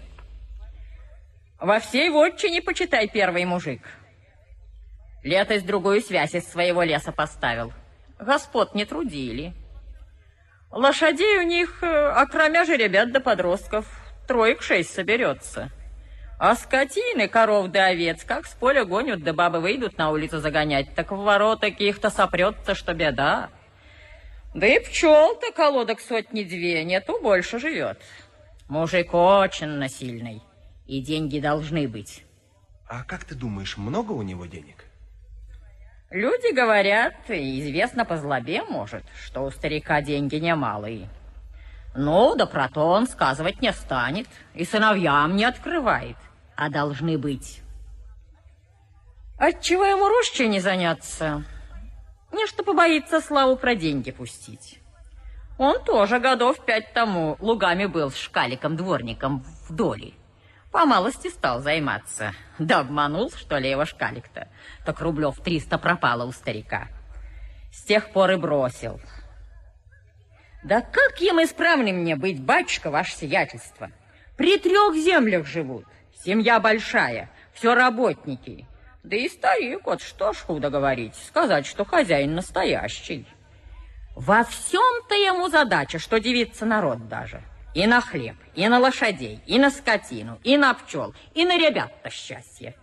Во 1.61 1.79
всей 1.79 2.11
вотчине, 2.11 2.63
почитай, 2.63 3.09
первый 3.09 3.45
мужик. 3.45 3.83
Летость 5.23 5.67
другую 5.67 6.01
связь 6.01 6.35
из 6.35 6.49
своего 6.49 6.83
леса 6.83 7.13
поставил. 7.13 7.73
Господ 8.19 8.75
не 8.75 8.87
трудили. 8.87 9.53
Лошадей 10.73 11.39
у 11.39 11.43
них, 11.43 11.81
э, 11.83 11.87
окромя 11.87 12.65
же 12.65 12.77
ребят 12.77 13.13
да 13.13 13.21
подростков, 13.21 13.87
троек 14.27 14.63
шесть 14.63 14.93
соберется. 14.93 15.71
А 16.41 16.57
скотины, 16.57 17.29
коров 17.29 17.69
да 17.69 17.87
овец, 17.87 18.25
как 18.25 18.47
с 18.47 18.55
поля 18.55 18.85
гонят, 18.85 19.23
да 19.23 19.33
бабы 19.33 19.61
выйдут 19.61 19.97
на 19.97 20.11
улицу 20.11 20.41
загонять, 20.41 20.97
так 20.97 21.13
в 21.13 21.19
ворота 21.19 21.69
их-то 21.69 22.11
сопрется, 22.11 22.75
что 22.75 22.95
беда. 22.95 23.51
Да 24.59 24.67
и 24.67 24.81
пчел-то 24.81 25.53
колодок 25.53 26.01
сотни-две, 26.01 26.83
нету 26.83 27.21
больше 27.23 27.61
живет. 27.61 28.03
Мужик 28.69 29.15
очень 29.15 29.69
насильный. 29.69 30.43
И 30.85 31.01
деньги 31.01 31.39
должны 31.39 31.87
быть. 31.87 32.25
А 32.89 33.05
как 33.05 33.25
ты 33.25 33.37
думаешь, 33.37 33.77
много 33.77 34.11
у 34.11 34.23
него 34.23 34.47
денег? 34.47 34.85
Люди 36.11 36.53
говорят, 36.53 37.15
и 37.31 37.61
известно 37.61 38.05
по 38.05 38.17
злобе, 38.17 38.65
может, 38.65 39.05
что 39.23 39.45
у 39.45 39.53
старика 39.53 40.03
деньги 40.03 40.37
немалые. 40.37 41.09
Ну, 41.95 42.35
да 42.35 42.47
про 42.47 42.69
то 42.69 42.81
он 42.89 43.07
сказывать 43.07 43.63
не 43.63 43.73
станет, 43.73 44.27
и 44.55 44.65
сыновьям 44.65 45.37
не 45.37 45.45
открывает, 45.45 46.17
а 46.57 46.69
должны 46.69 47.17
быть. 47.17 47.61
Отчего 49.39 49.85
ему 49.85 50.09
рощей 50.09 50.49
не 50.49 50.59
заняться? 50.59 51.45
Не 52.33 52.47
что 52.47 52.63
побоится 52.63 53.21
славу 53.21 53.57
про 53.57 53.75
деньги 53.75 54.11
пустить. 54.11 54.79
Он 55.59 55.83
тоже 55.83 56.21
годов 56.21 56.65
пять 56.65 56.93
тому 56.93 57.37
лугами 57.41 57.87
был 57.87 58.11
с 58.11 58.17
шкаликом-дворником 58.17 59.45
в 59.69 59.75
доле. 59.75 60.13
По 60.71 60.85
малости 60.85 61.29
стал 61.29 61.61
займаться. 61.61 62.33
Да 62.59 62.81
обманул, 62.81 63.33
что 63.33 63.59
ли, 63.59 63.71
его 63.71 63.85
шкалик-то. 63.85 64.49
Так 64.85 65.01
рублев 65.01 65.41
триста 65.41 65.79
пропало 65.79 66.25
у 66.27 66.33
старика. 66.33 66.89
С 67.73 67.83
тех 67.83 68.13
пор 68.13 68.31
и 68.33 68.37
бросил. 68.37 69.01
Да 70.63 70.81
как 70.81 71.21
им 71.21 71.43
исправным 71.43 71.97
мне 71.97 72.15
быть, 72.15 72.41
батюшка, 72.41 72.91
ваше 72.91 73.17
сиятельство? 73.17 73.91
При 74.37 74.59
трех 74.59 74.95
землях 74.95 75.47
живут. 75.47 75.87
Семья 76.23 76.61
большая, 76.61 77.31
все 77.53 77.75
работники. 77.75 78.68
Да 79.09 79.17
и 79.17 79.27
старик, 79.31 79.87
вот 79.87 80.03
что 80.03 80.35
ж 80.35 80.37
худо 80.37 80.69
говорить, 80.69 81.15
сказать, 81.15 81.65
что 81.65 81.87
хозяин 81.87 82.35
настоящий. 82.35 83.27
Во 84.15 84.45
всем-то 84.45 85.15
ему 85.15 85.49
задача, 85.49 85.99
что 85.99 86.21
девиться 86.21 86.67
народ 86.67 87.09
даже. 87.09 87.41
И 87.75 87.87
на 87.87 88.03
хлеб, 88.03 88.37
и 88.55 88.69
на 88.69 88.79
лошадей, 88.79 89.41
и 89.47 89.59
на 89.59 89.71
скотину, 89.71 90.39
и 90.43 90.59
на 90.59 90.75
пчел, 90.75 91.15
и 91.33 91.47
на 91.47 91.57
ребят-то 91.57 92.11
счастье. 92.11 92.75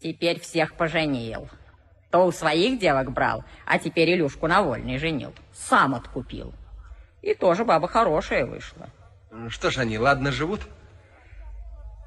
Теперь 0.00 0.40
всех 0.40 0.74
поженил. 0.74 1.48
То 2.10 2.26
у 2.26 2.32
своих 2.32 2.80
девок 2.80 3.12
брал, 3.12 3.44
а 3.66 3.78
теперь 3.78 4.12
Илюшку 4.14 4.48
на 4.48 4.62
вольный 4.62 4.98
женил. 4.98 5.32
Сам 5.52 5.94
откупил. 5.94 6.52
И 7.22 7.34
тоже 7.34 7.64
баба 7.64 7.86
хорошая 7.86 8.46
вышла. 8.46 8.88
Что 9.48 9.70
ж 9.70 9.78
они, 9.78 9.96
ладно 9.96 10.32
живут? 10.32 10.62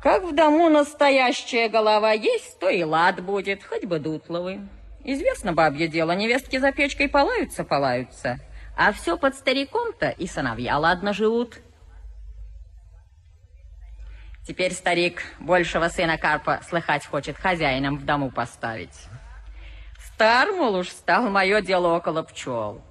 Как 0.01 0.23
в 0.23 0.35
дому 0.35 0.69
настоящая 0.69 1.69
голова 1.69 2.11
есть, 2.11 2.59
то 2.59 2.69
и 2.69 2.83
лад 2.83 3.23
будет, 3.23 3.63
хоть 3.63 3.85
бы 3.85 3.99
дутловый. 3.99 4.61
Известно 5.03 5.53
бабье 5.53 5.87
дело, 5.87 6.11
невестки 6.11 6.57
за 6.57 6.71
печкой 6.71 7.09
полаются-полаются. 7.09 8.39
А 8.75 8.91
все 8.91 9.17
под 9.17 9.35
стариком-то 9.35 10.09
и 10.09 10.27
сыновья 10.27 10.77
ладно 10.77 11.13
живут. 11.13 11.59
Теперь 14.47 14.71
старик 14.73 15.23
большего 15.39 15.89
сына 15.89 16.17
Карпа 16.17 16.61
слыхать 16.69 17.05
хочет 17.05 17.37
хозяином 17.37 17.97
в 17.97 18.05
дому 18.05 18.31
поставить. 18.31 19.07
Стар, 19.99 20.51
мол, 20.51 20.75
уж 20.75 20.89
стал 20.89 21.29
мое 21.29 21.61
дело 21.61 21.95
около 21.95 22.23
пчел. 22.23 22.81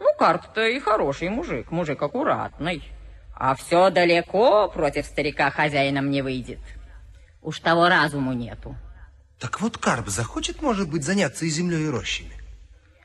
Ну, 0.00 0.06
Карп-то 0.18 0.66
и 0.66 0.80
хороший 0.80 1.28
мужик, 1.28 1.70
мужик 1.70 2.02
аккуратный. 2.02 2.82
А 3.40 3.54
все 3.54 3.88
далеко 3.88 4.68
против 4.68 5.06
старика 5.06 5.50
хозяином 5.50 6.10
не 6.10 6.20
выйдет. 6.20 6.58
Уж 7.40 7.60
того 7.60 7.88
разуму 7.88 8.34
нету. 8.34 8.76
Так 9.38 9.62
вот 9.62 9.78
Карп 9.78 10.08
захочет, 10.08 10.60
может 10.60 10.90
быть, 10.90 11.04
заняться 11.04 11.46
и 11.46 11.48
землей, 11.48 11.86
и 11.86 11.88
рощами. 11.88 12.34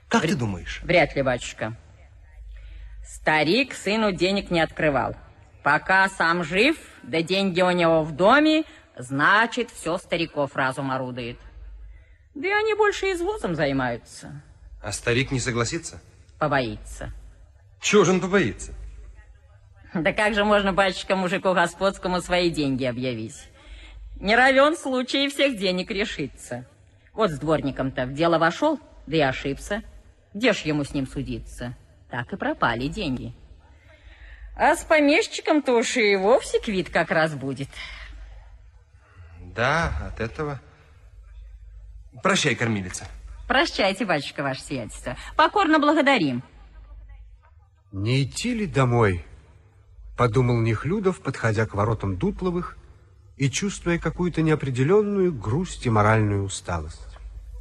Как 0.09 0.23
Вр... 0.23 0.31
ты 0.31 0.35
думаешь? 0.35 0.81
Вряд 0.83 1.15
ли, 1.15 1.21
батюшка. 1.21 1.77
Старик 3.07 3.73
сыну 3.73 4.11
денег 4.11 4.51
не 4.51 4.59
открывал. 4.59 5.15
Пока 5.63 6.09
сам 6.09 6.43
жив, 6.43 6.75
да 7.01 7.21
деньги 7.21 7.61
у 7.61 7.71
него 7.71 8.03
в 8.03 8.11
доме, 8.11 8.65
значит, 8.97 9.71
все 9.71 9.97
стариков 9.97 10.53
разум 10.57 10.91
орудует. 10.91 11.39
Да 12.33 12.45
и 12.45 12.51
они 12.51 12.73
больше 12.73 13.05
извозом 13.13 13.55
займаются. 13.55 14.41
А 14.83 14.91
старик 14.91 15.31
не 15.31 15.39
согласится? 15.39 16.01
Побоится. 16.39 17.13
Чего 17.79 18.03
же 18.03 18.11
он 18.11 18.19
побоится? 18.19 18.73
Да 19.95 20.11
как 20.11 20.33
же 20.33 20.43
можно, 20.43 20.73
батюшка, 20.73 21.15
мужику 21.15 21.53
господскому 21.53 22.19
свои 22.19 22.49
деньги 22.49 22.83
объявить? 22.83 23.47
Не 24.19 24.35
равен 24.35 24.75
случай 24.75 25.29
всех 25.29 25.57
денег 25.57 25.89
решиться. 25.89 26.65
Вот 27.13 27.31
с 27.31 27.39
дворником-то 27.39 28.05
в 28.05 28.13
дело 28.13 28.37
вошел, 28.37 28.77
да 29.07 29.15
и 29.15 29.21
ошибся. 29.21 29.83
Где 30.33 30.51
ж 30.51 30.59
ему 30.59 30.83
с 30.83 30.93
ним 30.93 31.07
судиться? 31.07 31.75
Так 32.09 32.33
и 32.33 32.35
пропали 32.35 32.87
деньги. 32.87 33.33
А 34.57 34.75
с 34.75 34.83
помещиком-то 34.83 35.77
уж 35.77 35.95
и 35.95 36.17
вовсе 36.17 36.59
квит 36.59 36.89
как 36.89 37.09
раз 37.09 37.33
будет. 37.33 37.69
Да, 39.55 39.93
от 40.07 40.19
этого... 40.19 40.59
Прощай, 42.21 42.55
кормилица. 42.55 43.07
Прощайте, 43.47 44.03
батюшка, 44.03 44.43
ваше 44.43 44.61
сиятельство. 44.61 45.15
Покорно 45.37 45.79
благодарим. 45.79 46.43
Не 47.93 48.23
идти 48.23 48.53
ли 48.53 48.65
домой? 48.65 49.25
Подумал 50.17 50.61
Нехлюдов, 50.61 51.19
подходя 51.19 51.65
к 51.65 51.73
воротам 51.73 52.15
Дутловых 52.15 52.77
и 53.35 53.49
чувствуя 53.49 53.97
какую-то 53.99 54.41
неопределенную 54.41 55.33
грусть 55.33 55.85
и 55.85 55.89
моральную 55.89 56.43
усталость. 56.43 57.17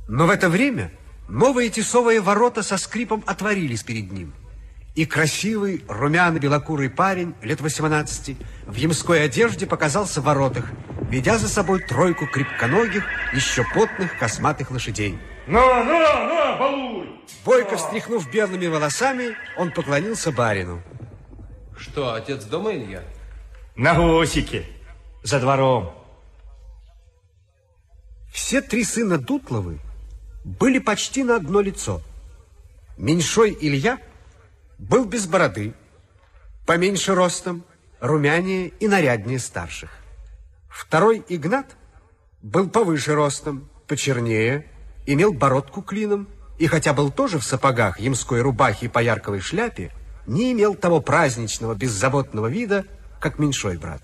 Но 0.07 0.27
в 0.27 0.31
это 0.31 0.49
время 0.49 0.93
новые 1.29 1.69
тесовые 1.69 2.21
ворота 2.21 2.63
со 2.63 2.77
скрипом 2.77 3.25
отворились 3.27 3.83
перед 3.83 4.13
ним. 4.13 4.33
И 4.95 5.07
красивый, 5.07 5.85
румяный, 5.89 6.39
белокурый 6.39 6.89
парень, 6.89 7.35
лет 7.43 7.61
18, 7.61 8.37
в 8.69 8.75
ямской 8.77 9.25
одежде 9.25 9.67
показался 9.67 10.21
в 10.21 10.25
воротах, 10.25 10.67
ведя 11.11 11.39
за 11.39 11.49
собой 11.49 11.81
тройку 11.81 12.29
крепконогих, 12.29 13.05
еще 13.33 13.65
потных, 13.75 14.17
косматых 14.17 14.71
лошадей. 14.71 15.19
На, 15.49 15.83
на, 15.83 16.29
на, 16.29 16.57
балуй! 16.57 17.09
Бойко 17.45 17.77
встряхнув 17.77 18.31
белыми 18.31 18.69
волосами, 18.69 19.35
он 19.59 19.73
поклонился 19.73 20.31
барину. 20.31 20.81
Что, 21.77 22.15
отец 22.15 22.45
дома, 22.45 22.73
Илья? 22.75 23.03
На 23.77 23.95
гусике, 23.95 24.67
за 25.23 25.41
двором. 25.41 25.93
Все 28.33 28.61
три 28.61 28.85
сына 28.85 29.19
Дутловы 29.19 29.79
были 30.45 30.79
почти 30.79 31.25
на 31.25 31.37
одно 31.37 31.61
лицо. 31.61 32.03
Меньшой 32.97 33.57
Илья 33.61 33.99
был 34.79 35.05
без 35.05 35.27
бороды, 35.27 35.75
поменьше 36.67 37.15
ростом, 37.15 37.65
румянее 38.01 38.69
и 38.69 38.87
наряднее 38.87 39.39
старших. 39.39 39.91
Второй 40.69 41.25
Игнат 41.29 41.77
был 42.43 42.69
повыше 42.69 43.15
ростом, 43.15 43.69
почернее, 43.87 44.71
имел 45.07 45.33
бородку 45.33 45.83
клином 45.83 46.29
и 46.59 46.67
хотя 46.67 46.93
был 46.93 47.11
тоже 47.11 47.39
в 47.39 47.45
сапогах, 47.45 47.99
ямской 47.99 48.41
рубахе 48.41 48.87
и 48.87 48.89
поярковой 48.89 49.41
шляпе, 49.41 49.93
не 50.27 50.53
имел 50.53 50.75
того 50.75 51.01
праздничного, 51.01 51.75
беззаботного 51.75 52.47
вида, 52.47 52.85
как 53.21 53.39
меньшой 53.39 53.77
брат. 53.77 54.03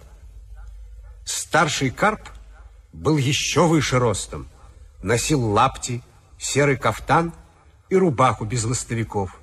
Старший 1.25 1.91
Карп 1.91 2.21
был 2.93 3.17
еще 3.17 3.67
выше 3.67 3.99
ростом, 3.99 4.49
носил 5.03 5.45
лапти, 5.45 6.03
серый 6.39 6.77
кафтан 6.77 7.33
и 7.89 7.97
рубаху 7.97 8.45
без 8.45 8.65
ластовиков, 8.65 9.39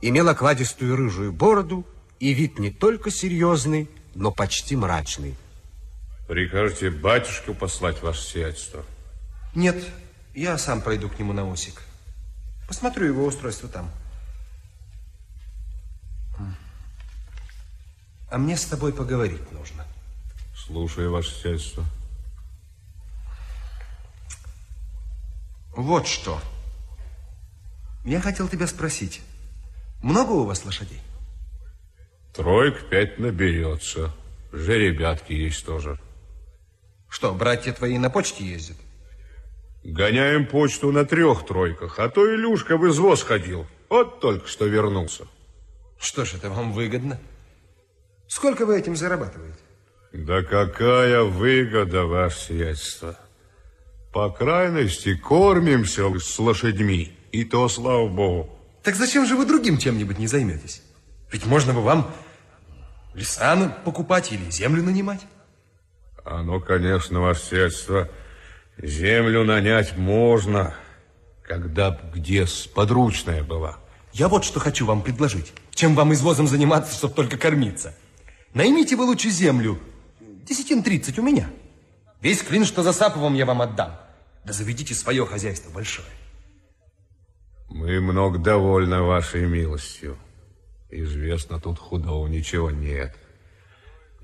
имел 0.00 0.28
окладистую 0.28 0.96
рыжую 0.96 1.32
бороду 1.32 1.86
и 2.18 2.32
вид 2.32 2.58
не 2.58 2.70
только 2.70 3.10
серьезный, 3.10 3.90
но 4.14 4.30
почти 4.30 4.76
мрачный. 4.76 5.36
Прикажете 6.28 6.90
батюшку 6.90 7.54
послать 7.54 8.02
ваше 8.02 8.22
сиятельство? 8.22 8.84
Нет, 9.54 9.84
я 10.34 10.58
сам 10.58 10.80
пройду 10.80 11.08
к 11.08 11.18
нему 11.18 11.32
на 11.32 11.50
осик. 11.50 11.82
Посмотрю 12.68 13.06
его 13.06 13.24
устройство 13.24 13.68
там. 13.68 13.90
А 18.30 18.38
мне 18.38 18.56
с 18.56 18.64
тобой 18.64 18.92
поговорить 18.92 19.50
нужно. 19.50 19.84
Слушаю, 20.56 21.10
ваше 21.10 21.32
сиятельство. 21.32 21.84
Вот 25.74 26.06
что. 26.06 26.40
Я 28.04 28.20
хотел 28.20 28.48
тебя 28.48 28.68
спросить. 28.68 29.20
Много 30.02 30.32
у 30.32 30.44
вас 30.44 30.64
лошадей? 30.64 31.00
Троек 32.32 32.88
пять 32.88 33.18
наберется. 33.18 34.14
Жеребятки 34.52 35.32
есть 35.32 35.66
тоже. 35.66 35.98
Что, 37.08 37.34
братья 37.34 37.72
твои 37.72 37.98
на 37.98 38.10
почте 38.10 38.44
ездят? 38.44 38.76
Гоняем 39.82 40.46
почту 40.46 40.92
на 40.92 41.04
трех 41.04 41.46
тройках, 41.46 41.98
а 41.98 42.08
то 42.08 42.32
Илюшка 42.32 42.76
в 42.76 42.88
извоз 42.88 43.22
ходил. 43.22 43.66
Вот 43.88 44.20
только 44.20 44.46
что 44.46 44.66
вернулся. 44.66 45.26
Что 45.98 46.24
ж, 46.24 46.34
это 46.34 46.50
вам 46.50 46.72
выгодно? 46.72 47.18
Сколько 48.30 48.64
вы 48.64 48.78
этим 48.78 48.94
зарабатываете? 48.94 49.58
Да 50.12 50.42
какая 50.44 51.24
выгода, 51.24 52.04
ваше 52.04 52.38
сиятельство. 52.38 53.18
По 54.12 54.30
крайности, 54.30 55.16
кормимся 55.16 56.08
с 56.16 56.38
лошадьми, 56.38 57.12
и 57.32 57.44
то, 57.44 57.68
слава 57.68 58.06
богу. 58.06 58.48
Так 58.84 58.94
зачем 58.94 59.26
же 59.26 59.34
вы 59.34 59.46
другим 59.46 59.78
чем-нибудь 59.78 60.18
не 60.18 60.28
займетесь? 60.28 60.80
Ведь 61.32 61.44
можно 61.44 61.74
бы 61.74 61.82
вам 61.82 62.14
леса 63.14 63.68
покупать 63.84 64.30
или 64.30 64.48
землю 64.48 64.84
нанимать. 64.84 65.26
Оно, 66.24 66.60
конечно, 66.60 67.20
ваше 67.20 67.40
средство. 67.40 68.08
Землю 68.78 69.42
нанять 69.42 69.96
можно, 69.96 70.76
когда 71.42 71.90
б 71.90 71.98
где 72.14 72.46
подручная 72.76 73.42
была. 73.42 73.78
Я 74.12 74.28
вот 74.28 74.44
что 74.44 74.60
хочу 74.60 74.86
вам 74.86 75.02
предложить. 75.02 75.52
Чем 75.74 75.96
вам 75.96 76.12
извозом 76.12 76.46
заниматься, 76.46 76.94
чтобы 76.94 77.14
только 77.14 77.36
кормиться? 77.36 77.92
Наймите 78.54 78.96
вы 78.96 79.04
лучше 79.04 79.30
землю. 79.30 79.78
Десятин 80.20 80.82
тридцать 80.82 81.18
у 81.18 81.22
меня. 81.22 81.48
Весь 82.20 82.42
клин, 82.42 82.64
что 82.64 82.82
за 82.82 82.92
Саповым, 82.92 83.34
я 83.34 83.46
вам 83.46 83.62
отдам. 83.62 83.92
Да 84.44 84.52
заведите 84.52 84.94
свое 84.94 85.24
хозяйство 85.24 85.70
большое. 85.70 86.08
Мы 87.68 88.00
много 88.00 88.38
довольны 88.38 89.02
вашей 89.02 89.46
милостью. 89.46 90.18
Известно, 90.90 91.60
тут 91.60 91.78
худого 91.78 92.26
ничего 92.26 92.70
нет. 92.70 93.16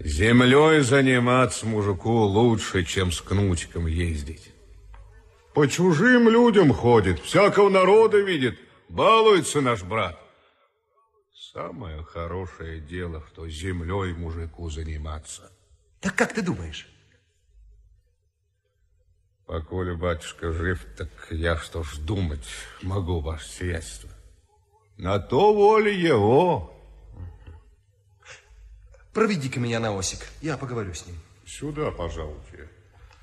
Землей 0.01 0.81
заниматься 0.81 1.65
мужику 1.65 2.11
лучше, 2.11 2.85
чем 2.85 3.13
с 3.13 3.21
кнутиком 3.21 3.87
ездить. 3.87 4.51
По 5.55 5.69
чужим 5.69 6.29
людям 6.29 6.73
ходит, 6.73 7.21
всякого 7.21 7.71
народа 7.71 8.19
видит, 8.19 8.59
балуется 8.89 9.61
наш 9.61 9.85
брат. 9.85 10.21
Самое 11.57 12.03
хорошее 12.03 12.81
дело, 12.81 13.25
что 13.29 13.49
землей 13.49 14.13
мужику 14.13 14.69
заниматься. 14.69 15.51
Так 16.03 16.15
как 16.15 16.35
ты 16.35 16.43
думаешь? 16.43 16.87
Поколе 19.47 19.95
батюшка 19.95 20.53
жив, 20.53 20.85
так 20.99 21.09
я 21.31 21.57
что 21.57 21.83
ж 21.83 21.97
думать 21.97 22.47
могу, 22.83 23.21
ваше 23.21 23.49
сиятельство. 23.49 24.11
На 24.99 25.19
то 25.19 25.55
воля 25.55 25.91
его. 25.91 26.75
Проведи-ка 29.15 29.59
меня 29.59 29.81
на 29.81 29.99
осик, 29.99 30.27
я 30.43 30.59
поговорю 30.59 30.93
с 30.93 31.07
ним. 31.07 31.17
Сюда, 31.47 31.91
пожалуйте. 31.91 32.69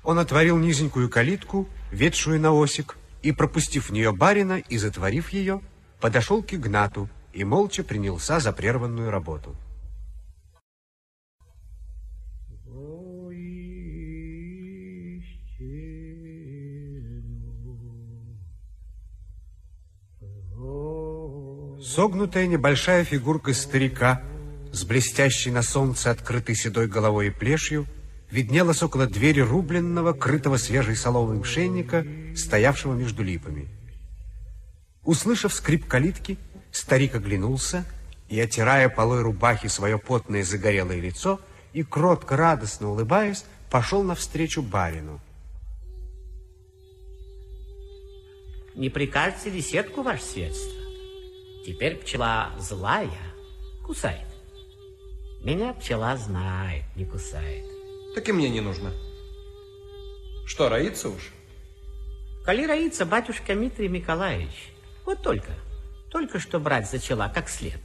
Он 0.02 0.18
отворил 0.18 0.58
низенькую 0.58 1.08
калитку, 1.08 1.68
ведшую 1.92 2.40
на 2.40 2.50
осик, 2.50 2.96
и, 3.22 3.30
пропустив 3.30 3.90
в 3.90 3.92
нее 3.92 4.10
барина 4.10 4.58
и 4.58 4.76
затворив 4.76 5.28
ее, 5.28 5.60
подошел 6.00 6.42
к 6.42 6.52
Игнату 6.52 7.08
и 7.34 7.42
молча 7.44 7.82
принялся 7.82 8.38
за 8.40 8.52
прерванную 8.52 9.10
работу. 9.10 9.56
Согнутая 21.80 22.46
небольшая 22.46 23.04
фигурка 23.04 23.52
старика 23.52 24.22
с 24.72 24.84
блестящей 24.84 25.50
на 25.50 25.62
солнце 25.62 26.10
открытой 26.10 26.56
седой 26.56 26.88
головой 26.88 27.28
и 27.28 27.30
плешью 27.30 27.86
виднелась 28.30 28.82
около 28.82 29.06
двери 29.06 29.40
рубленного, 29.40 30.12
крытого 30.12 30.56
свежей 30.56 30.96
соломой 30.96 31.38
мшенника, 31.38 32.04
стоявшего 32.34 32.94
между 32.94 33.22
липами. 33.22 33.68
Услышав 35.04 35.54
скрип 35.54 35.86
калитки, 35.86 36.38
старик 36.76 37.14
оглянулся 37.14 37.84
и, 38.28 38.40
отирая 38.40 38.88
полой 38.88 39.22
рубахи 39.22 39.68
свое 39.68 39.98
потное 39.98 40.42
загорелое 40.42 41.00
лицо 41.00 41.40
и, 41.72 41.82
кротко, 41.82 42.36
радостно 42.36 42.90
улыбаясь, 42.90 43.44
пошел 43.70 44.02
навстречу 44.02 44.62
барину. 44.62 45.20
Не 48.74 48.90
прикажете 48.90 49.50
ли 49.50 49.60
сетку, 49.60 50.02
ваше 50.02 50.24
светство? 50.24 50.80
Теперь 51.64 51.96
пчела 51.96 52.50
злая, 52.58 53.08
кусает. 53.84 54.26
Меня 55.42 55.74
пчела 55.74 56.16
знает, 56.16 56.84
не 56.96 57.04
кусает. 57.04 57.64
Так 58.14 58.28
и 58.28 58.32
мне 58.32 58.48
не 58.48 58.60
нужно. 58.60 58.92
Что, 60.46 60.68
роится 60.68 61.08
уж? 61.08 61.30
Коли 62.44 62.66
роится 62.66 63.06
батюшка 63.06 63.54
Митрий 63.54 63.88
Николаевич, 63.88 64.72
вот 65.06 65.22
только, 65.22 65.54
только 66.14 66.38
что 66.38 66.60
брать 66.60 66.88
зачала 66.88 67.28
как 67.34 67.48
след. 67.48 67.80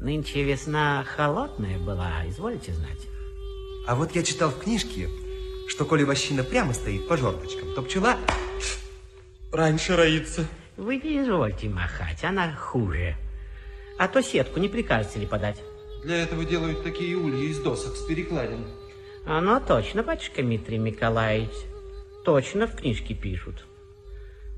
Нынче 0.00 0.42
весна 0.42 1.04
холодная 1.04 1.78
была, 1.78 2.24
изволите 2.26 2.72
знать. 2.72 3.06
А 3.86 3.94
вот 3.94 4.16
я 4.16 4.24
читал 4.24 4.50
в 4.50 4.58
книжке, 4.58 5.08
что 5.68 5.84
коли 5.84 6.02
вощина 6.02 6.42
прямо 6.42 6.74
стоит 6.74 7.06
по 7.06 7.16
жердочкам, 7.16 7.74
то 7.76 7.82
пчела 7.82 8.16
раньше 9.52 9.94
роится. 9.94 10.48
Вы 10.76 10.96
не 10.96 11.22
извольте 11.22 11.68
махать, 11.68 12.24
она 12.24 12.52
хуже. 12.56 13.16
А 14.00 14.08
то 14.08 14.20
сетку 14.20 14.58
не 14.58 14.68
прикажете 14.68 15.20
ли 15.20 15.26
подать? 15.26 15.62
Для 16.02 16.16
этого 16.16 16.44
делают 16.44 16.82
такие 16.82 17.16
ульи 17.16 17.50
из 17.50 17.60
досок 17.60 17.94
с 17.94 18.04
перекладин. 18.04 18.66
Оно 19.24 19.60
точно, 19.60 20.02
батюшка 20.02 20.42
Дмитрий 20.42 20.78
Николаевич. 20.78 21.54
Точно 22.24 22.66
в 22.66 22.74
книжке 22.74 23.14
пишут. 23.14 23.64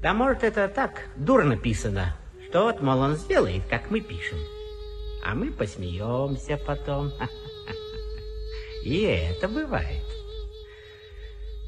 Да 0.01 0.15
может 0.15 0.45
это 0.45 0.67
так, 0.69 1.09
дурно 1.17 1.51
написано, 1.51 2.17
что 2.51 2.65
вот, 2.65 2.81
мол, 2.81 2.99
он 2.99 3.15
сделает, 3.15 3.63
как 3.71 3.93
мы 3.93 4.01
пишем. 4.01 4.39
А 5.25 5.37
мы 5.37 5.53
посмеемся 5.53 6.57
потом. 6.67 7.13
И 8.85 9.03
это 9.03 9.47
бывает. 9.47 10.03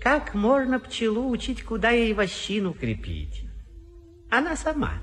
Как 0.03 0.35
можно 0.35 0.81
пчелу 0.81 1.29
учить, 1.31 1.63
куда 1.63 1.91
ей 1.91 2.13
вощину 2.15 2.75
крепить? 2.75 3.45
Она 4.29 4.57
сама. 4.57 4.95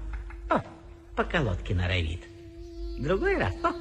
О, 0.50 0.62
по 1.16 1.24
колодке 1.24 1.74
норовит. 1.74 2.24
Другой 3.00 3.38
раз 3.38 3.54
о, 3.64 3.72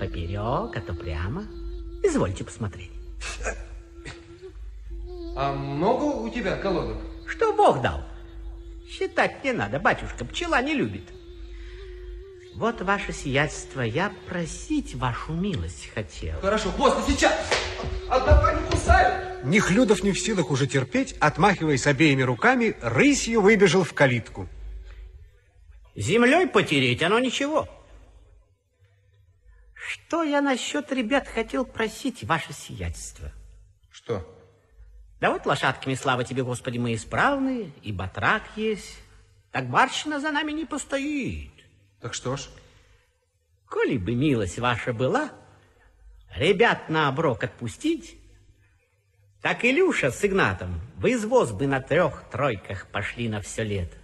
поперек, 0.00 0.74
а 0.74 0.80
то 0.80 0.94
прямо. 0.94 1.42
Извольте 2.02 2.42
посмотреть. 2.42 2.92
А 5.36 5.52
много 5.52 6.04
у 6.04 6.30
тебя 6.30 6.56
колодок? 6.56 6.96
Что 7.26 7.52
Бог 7.52 7.82
дал? 7.82 8.00
Считать 8.92 9.42
не 9.42 9.52
надо, 9.52 9.78
батюшка, 9.78 10.24
пчела 10.26 10.60
не 10.60 10.74
любит. 10.74 11.04
Вот 12.54 12.82
ваше 12.82 13.12
сиятельство, 13.14 13.80
я 13.80 14.12
просить 14.28 14.94
вашу 14.94 15.32
милость 15.32 15.88
хотел. 15.94 16.38
Хорошо, 16.40 16.70
после, 16.72 17.14
сейчас. 17.14 17.32
Отдавай, 18.10 18.60
не 18.60 18.70
кусай. 18.70 19.44
Нехлюдов 19.44 20.02
не 20.02 20.12
в 20.12 20.20
силах 20.20 20.50
уже 20.50 20.66
терпеть, 20.66 21.16
отмахиваясь 21.20 21.86
обеими 21.86 22.20
руками, 22.20 22.76
рысью 22.82 23.40
выбежал 23.40 23.82
в 23.82 23.94
калитку. 23.94 24.46
Землей 25.94 26.46
потереть, 26.46 27.02
оно 27.02 27.18
ничего. 27.18 27.66
Что 29.74 30.22
я 30.22 30.42
насчет 30.42 30.92
ребят 30.92 31.26
хотел 31.26 31.64
просить, 31.64 32.24
ваше 32.24 32.52
сиятельство? 32.52 33.32
Что? 33.90 34.26
Да 35.22 35.30
вот 35.30 35.46
лошадками, 35.46 35.94
слава 35.94 36.24
тебе, 36.24 36.42
Господи, 36.42 36.78
мы 36.78 36.94
исправны, 36.94 37.72
и 37.82 37.92
батрак 37.92 38.42
есть. 38.56 38.98
Так 39.52 39.70
барщина 39.70 40.18
за 40.18 40.32
нами 40.32 40.50
не 40.50 40.64
постоит. 40.64 41.52
Так 42.00 42.12
что 42.12 42.36
ж? 42.36 42.48
Коли 43.66 43.98
бы 43.98 44.16
милость 44.16 44.58
ваша 44.58 44.92
была, 44.92 45.30
ребят 46.34 46.88
на 46.88 47.06
оброк 47.06 47.44
отпустить, 47.44 48.18
так 49.42 49.64
Илюша 49.64 50.10
с 50.10 50.24
Игнатом 50.24 50.80
в 50.96 51.06
извоз 51.06 51.52
бы 51.52 51.68
на 51.68 51.80
трех-тройках 51.80 52.88
пошли 52.88 53.28
на 53.28 53.40
все 53.40 53.62
лето. 53.62 53.98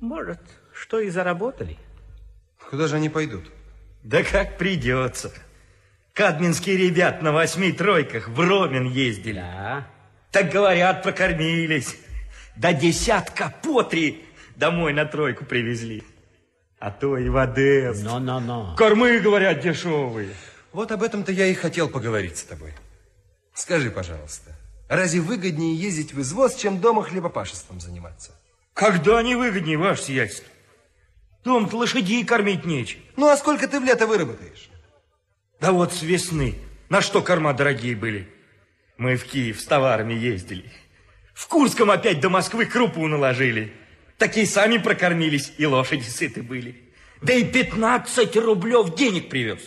Может, 0.00 0.40
что 0.72 0.98
и 0.98 1.10
заработали. 1.10 1.78
Куда 2.68 2.88
же 2.88 2.96
они 2.96 3.08
пойдут? 3.08 3.44
Да 4.02 4.24
как 4.24 4.58
придется. 4.58 5.32
Кадминские 6.14 6.76
ребят 6.76 7.22
на 7.22 7.32
восьми 7.32 7.72
тройках 7.72 8.28
в 8.28 8.38
Ромин 8.38 8.84
ездили. 8.90 9.40
Да. 9.40 9.86
Так 10.30 10.50
говорят, 10.50 11.02
прокормились. 11.02 11.96
До 12.54 12.74
десятка 12.74 13.54
по 13.62 13.82
три 13.82 14.24
домой 14.54 14.92
на 14.92 15.06
тройку 15.06 15.46
привезли. 15.46 16.02
А 16.78 16.90
то 16.90 17.16
и 17.16 17.28
в 17.28 17.36
Одессу. 17.38 18.04
Но-но-но. 18.04 18.74
Кормы, 18.76 19.20
говорят, 19.20 19.60
дешевые. 19.60 20.34
Вот 20.72 20.92
об 20.92 21.02
этом-то 21.02 21.32
я 21.32 21.46
и 21.46 21.54
хотел 21.54 21.88
поговорить 21.88 22.36
с 22.36 22.44
тобой. 22.44 22.74
Скажи, 23.54 23.90
пожалуйста, 23.90 24.50
разве 24.88 25.20
выгоднее 25.20 25.74
ездить 25.74 26.12
в 26.12 26.20
извоз, 26.20 26.56
чем 26.56 26.80
дома 26.80 27.04
хлебопашеством 27.04 27.80
заниматься? 27.80 28.32
Когда 28.74 29.22
не 29.22 29.34
выгоднее, 29.34 29.78
ваше 29.78 30.02
сиятельство? 30.02 30.48
Дом-то 31.44 31.76
лошадей 31.76 32.24
кормить 32.24 32.66
нечем. 32.66 33.00
Ну, 33.16 33.28
а 33.28 33.36
сколько 33.36 33.66
ты 33.66 33.80
в 33.80 33.84
лето 33.84 34.06
выработаешь? 34.06 34.68
Да 35.62 35.70
вот 35.70 35.92
с 35.92 36.02
весны. 36.02 36.56
На 36.88 37.00
что 37.00 37.22
корма 37.22 37.54
дорогие 37.54 37.94
были? 37.94 38.28
Мы 38.96 39.14
в 39.14 39.24
Киев 39.24 39.60
с 39.60 39.64
товарами 39.64 40.12
ездили. 40.12 40.68
В 41.34 41.46
Курском 41.46 41.92
опять 41.92 42.20
до 42.20 42.30
Москвы 42.30 42.66
крупу 42.66 43.06
наложили. 43.06 43.72
Такие 44.18 44.44
сами 44.44 44.78
прокормились, 44.78 45.52
и 45.58 45.64
лошади 45.64 46.02
сыты 46.02 46.42
были. 46.42 46.92
Да 47.20 47.32
и 47.32 47.44
15 47.44 48.36
рублев 48.38 48.96
денег 48.96 49.28
привез. 49.28 49.60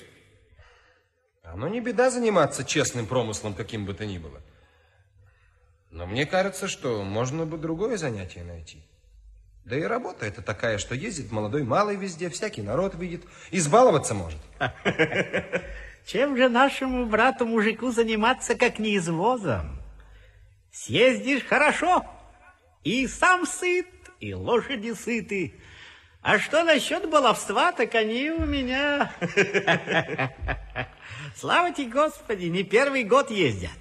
Оно 1.43 1.69
не 1.69 1.79
беда 1.79 2.11
заниматься 2.11 2.65
честным 2.65 3.07
промыслом, 3.07 3.53
каким 3.53 3.85
бы 3.85 3.93
то 3.93 4.05
ни 4.05 4.17
было. 4.17 4.41
Но 5.91 6.05
мне 6.05 6.25
кажется, 6.25 6.67
что 6.67 7.05
можно 7.05 7.45
бы 7.45 7.57
другое 7.57 7.95
занятие 7.95 8.43
найти. 8.43 8.83
Да 9.63 9.77
и 9.77 9.81
работа 9.83 10.25
это 10.25 10.41
такая, 10.41 10.77
что 10.77 10.93
ездит 10.93 11.31
молодой 11.31 11.63
малый 11.63 11.95
везде, 11.95 12.29
всякий 12.29 12.61
народ 12.61 12.95
видит, 12.95 13.23
избаловаться 13.49 14.13
может. 14.13 14.39
Чем 16.05 16.37
же 16.37 16.49
нашему 16.49 17.07
брату-мужику 17.07 17.91
заниматься, 17.91 18.53
как 18.53 18.77
не 18.77 18.97
извозом? 18.97 19.79
Съездишь 20.71 21.43
хорошо, 21.43 22.05
и 22.83 23.07
сам 23.07 23.47
сыт, 23.47 23.87
и 24.19 24.35
лошади 24.35 24.93
сыты. 24.93 25.55
А 26.21 26.37
что 26.37 26.63
насчет 26.63 27.09
баловства, 27.09 27.71
так 27.71 27.95
они 27.95 28.29
у 28.29 28.45
меня... 28.45 29.11
Слава 31.35 31.71
тебе, 31.71 31.91
Господи, 31.91 32.45
не 32.45 32.63
первый 32.63 33.03
год 33.03 33.31
ездят. 33.31 33.71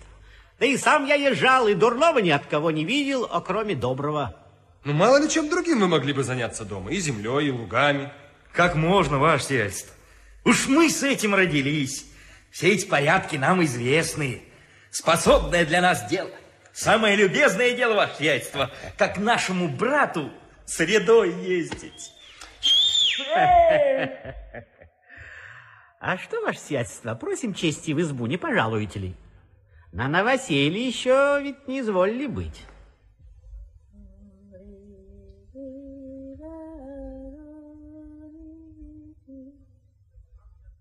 Да 0.58 0.66
и 0.66 0.78
сам 0.78 1.04
я 1.06 1.16
езжал, 1.16 1.68
и 1.68 1.74
дурного 1.74 2.18
ни 2.20 2.30
от 2.30 2.46
кого 2.46 2.70
не 2.70 2.84
видел, 2.84 3.28
а 3.30 3.40
кроме 3.42 3.74
доброго. 3.74 4.34
Ну, 4.84 4.94
мало 4.94 5.22
ли 5.22 5.28
чем 5.28 5.50
другим 5.50 5.80
мы 5.80 5.88
могли 5.88 6.12
бы 6.14 6.24
заняться 6.24 6.64
дома. 6.64 6.90
И 6.90 6.96
землей, 7.00 7.48
и 7.48 7.50
лугами. 7.50 8.12
Как 8.52 8.76
можно, 8.76 9.18
ваше 9.18 9.44
сиятельство? 9.44 9.94
Уж 10.44 10.68
мы 10.68 10.88
с 10.88 11.02
этим 11.02 11.34
родились. 11.34 12.06
Все 12.54 12.72
эти 12.72 12.86
порядки 12.86 13.34
нам 13.34 13.64
известны. 13.64 14.40
Способное 14.92 15.66
для 15.66 15.80
нас 15.80 16.08
дело. 16.08 16.30
Самое 16.72 17.16
любезное 17.16 17.74
дело, 17.74 17.94
ваше 17.94 18.18
сиятельство, 18.18 18.70
как 18.96 19.18
нашему 19.18 19.66
брату 19.66 20.30
средой 20.64 21.34
ездить. 21.42 22.12
А 25.98 26.16
что, 26.16 26.42
ваше 26.42 26.60
сиятельство, 26.60 27.16
просим 27.16 27.54
чести 27.54 27.90
в 27.90 28.00
избу, 28.00 28.26
не 28.26 28.36
пожалуете 28.36 29.00
ли? 29.00 29.16
На 29.90 30.06
новоселье 30.06 30.86
еще 30.86 31.40
ведь 31.42 31.66
не 31.66 31.80
изволили 31.80 32.26
быть. 32.28 32.62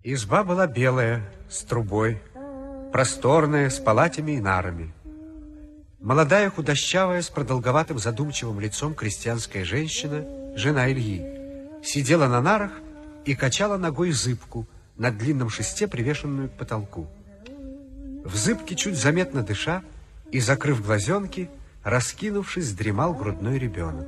Изба 0.04 0.44
была 0.44 0.68
белая, 0.68 1.24
с 1.54 1.64
трубой, 1.64 2.20
просторная, 2.92 3.70
с 3.70 3.80
палатями 3.80 4.34
и 4.34 4.42
нарами. 4.42 4.92
Молодая, 6.00 6.50
худощавая, 6.50 7.22
с 7.22 7.30
продолговатым 7.30 8.00
задумчивым 8.00 8.60
лицом 8.60 8.96
крестьянская 8.96 9.64
женщина, 9.64 10.26
жена 10.58 10.92
Ильи, 10.92 11.22
сидела 11.84 12.28
на 12.28 12.42
нарах 12.42 12.72
и 13.26 13.36
качала 13.36 13.78
ногой 13.78 14.12
зыбку 14.12 14.68
на 14.98 15.12
длинном 15.12 15.50
шесте, 15.50 15.88
привешенную 15.88 16.50
к 16.50 16.54
потолку. 16.54 17.08
В 18.26 18.36
зыбке, 18.36 18.76
чуть 18.76 18.98
заметно 18.98 19.44
дыша 19.44 19.84
и 20.32 20.40
закрыв 20.40 20.84
глазенки, 20.84 21.50
раскинувшись, 21.84 22.74
дремал 22.74 23.14
грудной 23.14 23.60
ребенок. 23.60 24.08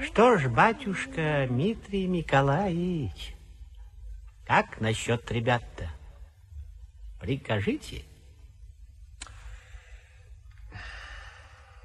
Что 0.00 0.38
ж, 0.38 0.48
батюшка 0.48 1.46
Дмитрий 1.48 2.06
Николаевич, 2.06 3.34
как 4.50 4.80
насчет 4.80 5.30
ребят-то? 5.30 5.88
Прикажите. 7.20 8.02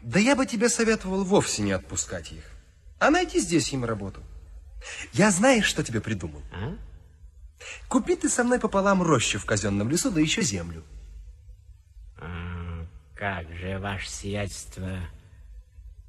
Да 0.02 0.20
я 0.20 0.36
бы 0.36 0.48
тебе 0.48 0.68
советовал 0.68 1.24
вовсе 1.24 1.62
не 1.62 1.74
отпускать 1.74 2.32
их, 2.32 2.44
а 2.98 3.12
найти 3.12 3.40
здесь 3.40 3.72
им 3.72 3.86
работу. 3.86 4.24
Я 5.14 5.30
знаешь, 5.30 5.66
что 5.66 5.84
тебе 5.84 6.02
придумал? 6.02 6.42
А? 6.52 6.76
Купи 7.88 8.16
ты 8.16 8.30
со 8.30 8.44
мной 8.44 8.60
пополам 8.60 9.04
рощу 9.04 9.38
в 9.38 9.46
казенном 9.46 9.92
лесу, 9.92 10.10
да 10.10 10.20
еще 10.20 10.42
землю. 10.42 10.84
А, 12.18 12.88
как 13.14 13.48
же, 13.54 13.78
ваше 13.78 14.10
сиятельство, 14.10 15.02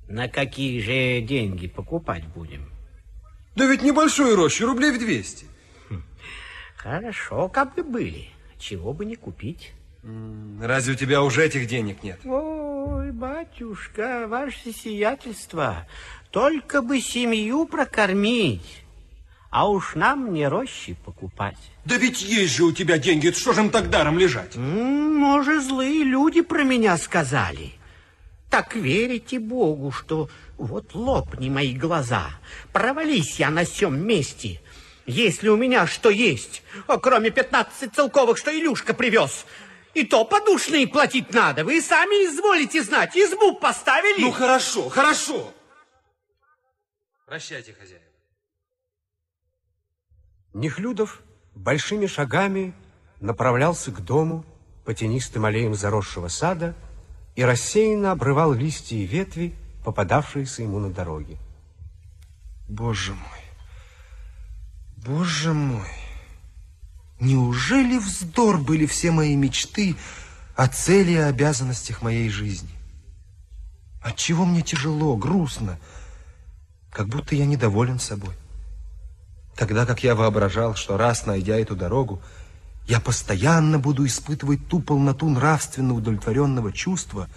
на 0.09 0.27
какие 0.29 0.81
же 0.81 1.21
деньги 1.21 1.67
покупать 1.67 2.27
будем? 2.29 2.73
Да 3.57 3.67
ведь 3.67 3.83
небольшую 3.83 4.37
рощу, 4.37 4.65
рублей 4.65 4.93
в 4.93 4.99
200. 4.99 5.56
Хорошо, 6.87 7.49
как 7.49 7.75
бы 7.75 7.83
были. 7.83 8.29
Чего 8.61 8.93
бы 8.93 9.05
не 9.05 9.17
купить. 9.17 9.73
Разве 10.63 10.95
у 10.95 10.97
тебя 10.97 11.21
уже 11.23 11.45
этих 11.45 11.67
денег 11.67 12.05
нет? 12.05 12.21
Ой, 12.25 13.11
батюшка, 13.11 14.27
ваше 14.29 14.73
сиятельство, 14.73 15.89
только 16.31 16.83
бы 16.83 17.01
семью 17.01 17.67
прокормить. 17.67 18.85
А 19.51 19.69
уж 19.69 19.97
нам 19.97 20.33
не 20.33 20.47
рощи 20.47 20.97
покупать. 21.05 21.59
Да 21.85 21.97
ведь 21.97 22.23
есть 22.23 22.55
же 22.55 22.63
у 22.65 22.73
тебя 22.73 22.99
деньги, 22.99 23.33
что 23.33 23.53
же 23.53 23.63
им 23.63 23.71
так 23.71 23.91
даром 23.91 24.17
лежать? 24.17 24.55
Может, 24.55 25.65
злые 25.65 26.05
люди 26.05 26.43
про 26.43 26.63
меня 26.63 26.97
сказали. 26.99 27.73
Так 28.49 28.77
верите 28.77 29.41
Богу, 29.41 29.91
что 29.91 30.31
вот 30.57 30.95
лопни 30.95 31.51
мои 31.51 31.75
глаза, 31.75 32.29
провались 32.73 33.41
я 33.41 33.51
на 33.51 33.65
сём 33.65 33.99
месте. 34.07 34.61
Если 35.07 35.49
у 35.49 35.57
меня 35.57 35.87
что 35.87 36.11
есть, 36.11 36.63
а 36.89 36.99
кроме 36.99 37.31
пятнадцати 37.31 37.87
целковых, 37.87 38.39
что 38.39 38.51
Илюшка 38.51 38.93
привез, 38.93 39.47
и 39.95 40.05
то 40.05 40.25
подушные 40.25 40.89
платить 40.89 41.33
надо, 41.33 41.65
вы 41.65 41.81
сами 41.81 42.27
изволите 42.27 42.83
знать, 42.83 43.17
избу 43.17 43.55
поставили. 43.55 44.21
Ну, 44.21 44.33
хорошо, 44.33 44.89
хорошо. 44.89 45.53
Прощайте, 47.25 47.73
хозяин. 47.73 48.03
Нехлюдов 50.53 51.23
большими 51.55 52.07
шагами 52.07 52.75
направлялся 53.21 53.93
к 53.93 54.05
дому 54.05 54.45
по 54.85 54.93
тенистым 54.93 55.45
аллеям 55.45 55.75
заросшего 55.75 56.29
сада 56.29 56.75
и 57.37 57.43
рассеянно 57.43 58.13
обрывал 58.13 58.53
листья 58.53 58.97
и 58.97 59.07
ветви, 59.07 59.55
попадавшиеся 59.85 60.63
ему 60.63 60.79
на 60.79 60.91
дороге. 60.91 61.39
Боже 62.69 63.15
мой, 63.15 63.46
боже 65.07 65.53
мой, 65.53 65.89
неужели 67.21 67.99
вздор 67.99 68.59
были 68.59 68.87
все 68.87 69.11
мои 69.11 69.37
мечты 69.37 69.97
о 70.57 70.69
цели 70.69 71.13
и 71.13 71.17
обязанностях 71.17 72.03
моей 72.03 72.29
жизни? 72.29 72.71
Отчего 74.03 74.45
мне 74.45 74.63
тяжело, 74.63 75.17
грустно, 75.17 75.79
как 76.91 77.09
будто 77.09 77.35
я 77.35 77.47
недоволен 77.47 77.99
собой? 77.99 78.35
Тогда 79.57 79.87
как 79.87 80.03
я 80.03 80.15
воображал, 80.15 80.75
что 80.75 80.97
раз 80.97 81.27
найдя 81.27 81.57
эту 81.57 81.77
дорогу, 81.77 82.21
я 82.89 83.01
постоянно 83.01 83.79
буду 83.79 84.07
испытывать 84.07 84.69
ту 84.69 84.81
полноту 84.81 85.29
нравственно 85.29 85.95
удовлетворенного 85.95 86.73
чувства, 86.73 87.29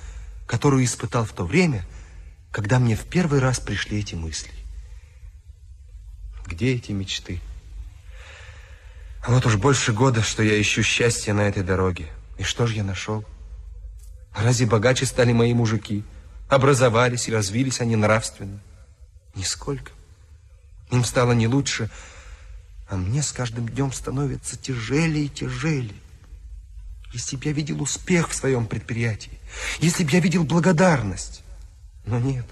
которую 0.47 0.83
испытал 0.83 1.25
в 1.25 1.31
то 1.31 1.45
время, 1.45 1.85
когда 2.51 2.79
мне 2.79 2.95
в 2.95 3.05
первый 3.05 3.39
раз 3.39 3.59
пришли 3.59 3.99
эти 3.99 4.15
мысли. 4.15 4.51
Где 6.45 6.73
эти 6.73 6.91
мечты? 6.91 7.41
Вот 9.27 9.45
уж 9.45 9.57
больше 9.57 9.93
года, 9.93 10.21
что 10.21 10.43
я 10.43 10.59
ищу 10.59 10.81
счастья 10.81 11.33
на 11.33 11.41
этой 11.41 11.63
дороге. 11.63 12.07
И 12.37 12.43
что 12.43 12.65
же 12.67 12.75
я 12.75 12.83
нашел? 12.83 13.25
Разве 14.35 14.65
богаче 14.65 15.05
стали 15.05 15.33
мои 15.33 15.53
мужики? 15.53 16.03
Образовались 16.47 17.27
и 17.27 17.33
развились 17.33 17.81
они 17.81 17.95
нравственно? 17.95 18.59
Нисколько. 19.35 19.91
Им 20.89 21.03
стало 21.03 21.33
не 21.33 21.47
лучше, 21.47 21.89
а 22.89 22.95
мне 22.95 23.21
с 23.21 23.31
каждым 23.31 23.67
днем 23.69 23.91
становится 23.91 24.57
тяжелее 24.57 25.25
и 25.25 25.29
тяжелее. 25.29 25.93
Если 27.13 27.35
бы 27.35 27.45
я 27.45 27.51
видел 27.51 27.81
успех 27.81 28.29
в 28.29 28.35
своем 28.35 28.65
предприятии, 28.65 29.39
если 29.79 30.03
бы 30.03 30.11
я 30.11 30.19
видел 30.19 30.43
благодарность. 30.43 31.43
Но 32.05 32.19
нет, 32.19 32.45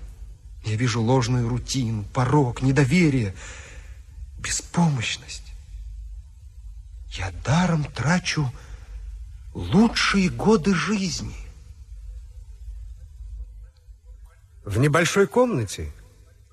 я 0.65 0.75
вижу 0.75 1.01
ложную 1.01 1.47
рутину, 1.47 2.03
порог, 2.13 2.61
недоверие, 2.61 3.33
беспомощность. 4.37 5.46
Я 7.11 7.31
даром 7.45 7.85
трачу 7.85 8.51
лучшие 9.53 10.29
годы 10.29 10.73
жизни. 10.75 11.35
В 14.63 14.77
небольшой 14.79 15.27
комнате, 15.27 15.91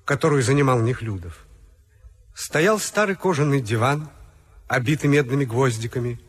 которую 0.05 0.41
занимал 0.41 0.79
Нехлюдов, 0.79 1.45
стоял 2.33 2.79
старый 2.79 3.15
кожаный 3.15 3.61
диван, 3.61 4.09
обитый 4.67 5.09
медными 5.09 5.45
гвоздиками, 5.45 6.19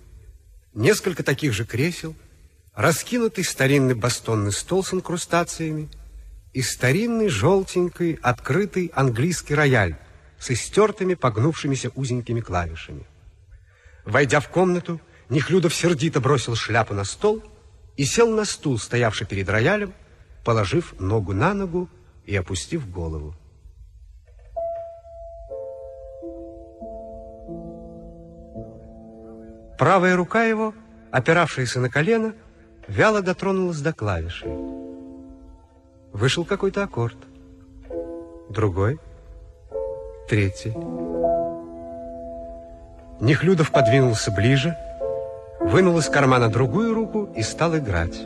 несколько 0.74 1.22
таких 1.22 1.52
же 1.52 1.64
кресел, 1.64 2.14
раскинутый 2.74 3.44
старинный 3.44 3.94
бастонный 3.94 4.52
стол 4.52 4.84
с 4.84 4.92
инкрустациями 4.92 5.88
и 6.52 6.62
старинный 6.62 7.28
желтенький 7.28 8.14
открытый 8.14 8.90
английский 8.94 9.54
рояль 9.54 9.96
с 10.38 10.50
истертыми 10.50 11.14
погнувшимися 11.14 11.90
узенькими 11.94 12.40
клавишами. 12.40 13.06
Войдя 14.06 14.38
в 14.40 14.48
комнату, 14.48 15.00
Нехлюдов 15.28 15.74
сердито 15.74 16.20
бросил 16.20 16.54
шляпу 16.54 16.94
на 16.94 17.04
стол 17.04 17.42
и 17.96 18.04
сел 18.04 18.30
на 18.30 18.44
стул, 18.44 18.78
стоявший 18.78 19.26
перед 19.26 19.48
роялем, 19.48 19.92
положив 20.44 20.94
ногу 21.00 21.32
на 21.32 21.52
ногу 21.54 21.88
и 22.24 22.36
опустив 22.36 22.88
голову. 22.88 23.34
Правая 29.76 30.16
рука 30.16 30.44
его, 30.44 30.72
опиравшаяся 31.10 31.80
на 31.80 31.90
колено, 31.90 32.34
вяло 32.86 33.22
дотронулась 33.22 33.80
до 33.80 33.92
клавиши. 33.92 34.46
Вышел 36.12 36.44
какой-то 36.44 36.84
аккорд. 36.84 37.18
Другой. 38.48 38.98
Третий. 40.28 40.72
Нехлюдов 43.20 43.70
подвинулся 43.70 44.30
ближе, 44.30 44.76
вынул 45.60 45.98
из 45.98 46.08
кармана 46.08 46.48
другую 46.48 46.94
руку 46.94 47.28
и 47.34 47.42
стал 47.42 47.76
играть. 47.76 48.20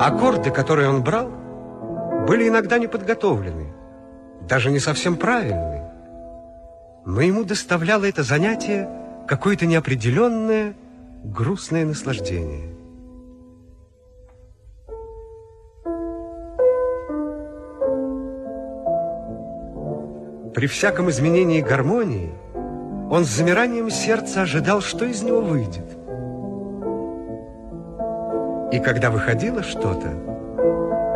Аккорды, 0.00 0.50
которые 0.50 0.88
он 0.88 1.02
брал, 1.02 1.28
были 2.26 2.48
иногда 2.48 2.78
неподготовлены, 2.78 3.72
даже 4.48 4.70
не 4.70 4.80
совсем 4.80 5.16
правильные. 5.16 5.92
Но 7.04 7.20
ему 7.20 7.44
доставляло 7.44 8.04
это 8.04 8.22
занятие 8.22 8.88
какое-то 9.26 9.66
неопределенное, 9.66 10.74
грустное 11.22 11.84
наслаждение. 11.84 12.77
При 20.58 20.66
всяком 20.66 21.08
изменении 21.08 21.60
гармонии 21.60 22.32
он 23.12 23.24
с 23.24 23.28
замиранием 23.28 23.90
сердца 23.90 24.42
ожидал, 24.42 24.80
что 24.80 25.04
из 25.04 25.22
него 25.22 25.40
выйдет. 25.40 25.86
И 28.72 28.80
когда 28.80 29.12
выходило 29.12 29.62
что-то, 29.62 30.08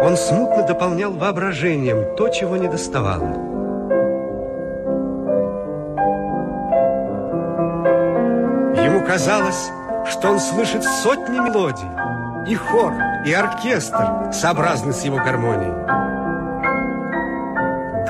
он 0.00 0.16
смутно 0.16 0.62
дополнял 0.62 1.10
воображением 1.10 2.14
то, 2.14 2.28
чего 2.28 2.56
не 2.56 2.68
доставало. 2.68 3.32
Ему 8.76 9.04
казалось, 9.04 9.72
что 10.08 10.30
он 10.30 10.38
слышит 10.38 10.84
сотни 10.84 11.40
мелодий, 11.40 11.90
и 12.48 12.54
хор, 12.54 12.92
и 13.26 13.32
оркестр, 13.32 14.32
сообразны 14.32 14.92
с 14.92 15.02
его 15.02 15.16
гармонией. 15.16 16.01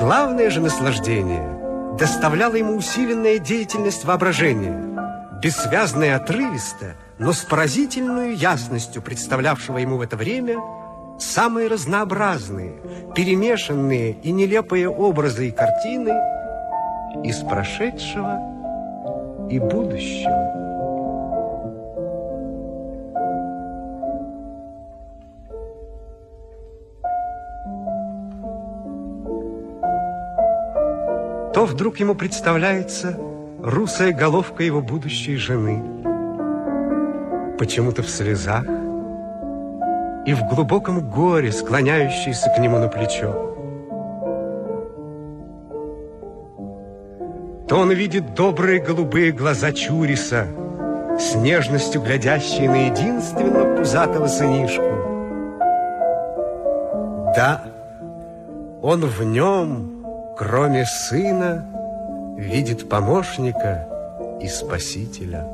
Главное 0.03 0.49
же 0.49 0.59
наслаждение 0.59 1.95
доставляла 1.97 2.55
ему 2.55 2.75
усиленная 2.75 3.39
деятельность 3.39 4.03
воображения, 4.03 4.77
бессвязная 5.41 6.07
и 6.07 6.11
отрывисто, 6.11 6.95
но 7.19 7.31
с 7.31 7.39
поразительной 7.39 8.35
ясностью 8.35 9.01
представлявшего 9.01 9.77
ему 9.77 9.95
в 9.95 10.01
это 10.01 10.17
время 10.17 10.57
самые 11.21 11.69
разнообразные, 11.69 12.73
перемешанные 13.15 14.17
и 14.21 14.33
нелепые 14.33 14.89
образы 14.89 15.47
и 15.47 15.51
картины 15.51 16.11
из 17.23 17.37
прошедшего 17.37 18.41
и 19.49 19.57
будущего. 19.57 20.62
Вдруг 31.73 31.99
ему 31.99 32.13
представляется 32.13 33.17
русая 33.59 34.13
головка 34.13 34.61
его 34.61 34.79
будущей 34.79 35.37
жены, 35.37 35.83
почему-то 37.57 38.03
в 38.03 38.09
слезах 38.09 38.63
и 40.27 40.33
в 40.35 40.43
глубоком 40.53 41.09
горе, 41.09 41.51
склоняющейся 41.51 42.51
к 42.51 42.59
нему 42.59 42.77
на 42.77 42.89
плечо. 42.89 43.31
То 47.67 47.79
он 47.79 47.91
видит 47.91 48.35
добрые 48.35 48.79
голубые 48.79 49.31
глаза 49.31 49.71
Чуриса, 49.71 50.45
с 51.19 51.33
нежностью 51.33 52.03
глядящие 52.03 52.69
на 52.69 52.85
единственного 52.85 53.77
пузатого 53.77 54.27
сынишку. 54.27 54.83
Да, 57.35 57.63
он 58.83 59.05
в 59.07 59.23
нем 59.23 60.02
кроме 60.37 60.85
сына, 60.85 61.65
видит 62.37 62.89
помощника 62.89 63.87
и 64.41 64.47
спасителя. 64.47 65.47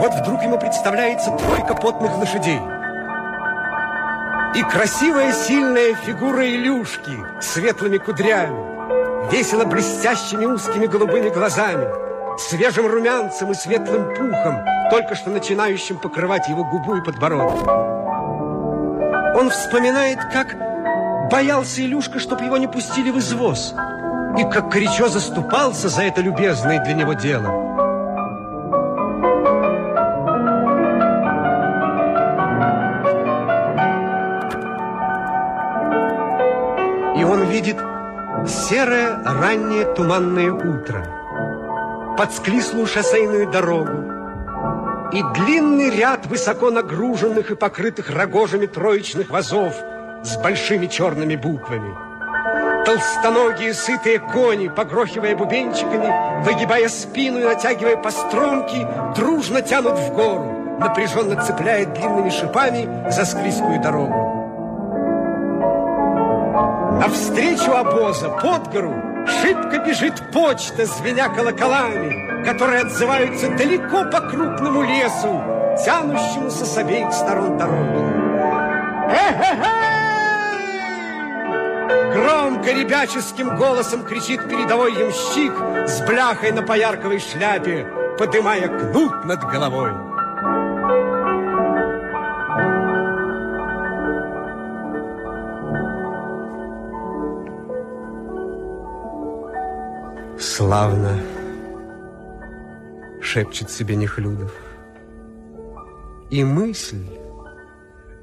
Вот 0.00 0.14
вдруг 0.14 0.42
ему 0.42 0.58
представляется 0.58 1.30
тройка 1.30 1.74
потных 1.74 2.16
лошадей. 2.18 2.60
И 4.54 4.62
красивая 4.62 5.32
сильная 5.32 5.94
фигура 5.94 6.46
Илюшки 6.46 7.40
с 7.40 7.54
светлыми 7.54 7.98
кудрями, 7.98 9.32
весело 9.32 9.64
блестящими 9.64 10.44
узкими 10.44 10.86
голубыми 10.86 11.30
глазами, 11.30 12.03
свежим 12.38 12.86
румянцем 12.86 13.50
и 13.50 13.54
светлым 13.54 14.08
пухом, 14.14 14.64
только 14.90 15.14
что 15.14 15.30
начинающим 15.30 15.98
покрывать 15.98 16.48
его 16.48 16.64
губу 16.64 16.96
и 16.96 17.04
подбородок. 17.04 17.66
Он 19.36 19.50
вспоминает, 19.50 20.18
как 20.32 20.56
боялся 21.30 21.82
Илюшка, 21.82 22.18
чтобы 22.18 22.44
его 22.44 22.56
не 22.56 22.68
пустили 22.68 23.10
в 23.10 23.18
извоз, 23.18 23.74
и 24.38 24.44
как 24.44 24.68
горячо 24.68 25.08
заступался 25.08 25.88
за 25.88 26.02
это 26.02 26.20
любезное 26.20 26.82
для 26.84 26.94
него 26.94 27.14
дело. 27.14 27.62
И 37.16 37.24
он 37.24 37.44
видит 37.44 37.76
серое 38.46 39.18
раннее 39.24 39.84
туманное 39.94 40.52
утро– 40.52 41.20
подсклислую 42.16 42.86
шоссейную 42.86 43.50
дорогу 43.50 44.14
и 45.12 45.22
длинный 45.34 45.90
ряд 45.90 46.26
высоко 46.26 46.70
нагруженных 46.70 47.50
и 47.50 47.56
покрытых 47.56 48.10
рогожами 48.10 48.66
троечных 48.66 49.30
вазов 49.30 49.74
с 50.22 50.36
большими 50.36 50.86
черными 50.86 51.36
буквами. 51.36 51.94
Толстоногие 52.84 53.74
сытые 53.74 54.18
кони, 54.18 54.68
погрохивая 54.68 55.36
бубенчиками, 55.36 56.44
выгибая 56.44 56.88
спину 56.88 57.40
и 57.40 57.44
натягивая 57.44 57.96
по 57.96 58.10
струнке, 58.10 58.86
дружно 59.16 59.62
тянут 59.62 59.98
в 59.98 60.12
гору, 60.12 60.76
напряженно 60.78 61.42
цепляя 61.42 61.86
длинными 61.86 62.30
шипами 62.30 63.10
за 63.10 63.24
склизкую 63.24 63.80
дорогу. 63.80 64.40
Навстречу 67.00 67.72
обоза 67.72 68.28
под 68.28 68.72
гору 68.72 69.13
Шибко 69.26 69.78
бежит 69.78 70.14
почта, 70.32 70.86
звеня 70.86 71.28
колоколами, 71.28 72.44
которые 72.44 72.82
отзываются 72.82 73.48
далеко 73.50 74.04
по 74.10 74.20
крупному 74.20 74.82
лесу, 74.82 75.42
тянущемуся 75.84 76.66
с 76.66 76.76
обеих 76.76 77.12
сторон 77.12 77.58
дороги. 77.58 78.24
Громко 82.12 82.70
ребяческим 82.70 83.56
голосом 83.56 84.04
кричит 84.04 84.48
передовой 84.48 84.92
ямщик 84.92 85.88
с 85.88 86.00
бляхой 86.06 86.52
на 86.52 86.62
поярковой 86.62 87.18
шляпе, 87.18 87.86
подымая 88.18 88.68
кнут 88.68 89.24
над 89.24 89.40
головой. 89.44 90.03
Славно, 100.56 101.20
шепчет 103.20 103.72
себе 103.72 103.96
Нехлюдов. 103.96 104.54
И 106.30 106.44
мысль, 106.44 107.04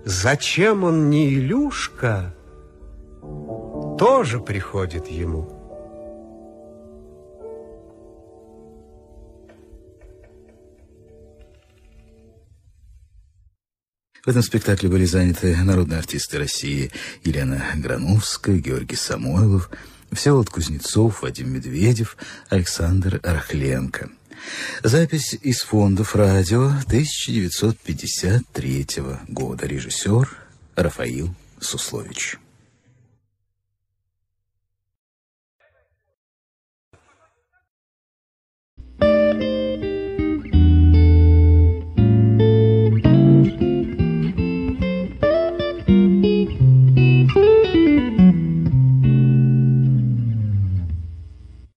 зачем 0.05 0.86
он 0.86 1.09
не 1.09 1.34
Илюшка, 1.34 2.34
тоже 3.99 4.39
приходит 4.39 5.07
ему. 5.07 5.41
В 14.23 14.29
этом 14.29 14.41
спектакле 14.41 14.88
были 14.88 15.03
заняты 15.03 15.53
народные 15.57 15.99
артисты 15.99 16.38
России 16.38 16.91
Елена 17.25 17.61
Грановская, 17.75 18.55
Георгий 18.55 18.95
Самойлов, 18.95 19.69
Всеволод 20.12 20.49
Кузнецов, 20.49 21.22
Вадим 21.22 21.53
Медведев, 21.53 22.18
Александр 22.49 23.22
Рахленко. 23.24 24.09
Запись 24.84 25.38
из 25.41 25.62
фондов 25.62 26.16
радио 26.16 26.68
1953 26.88 28.88
года. 29.28 29.68
Режиссер 29.68 30.28
Рафаил 30.76 31.36
Суслович. 31.59 32.39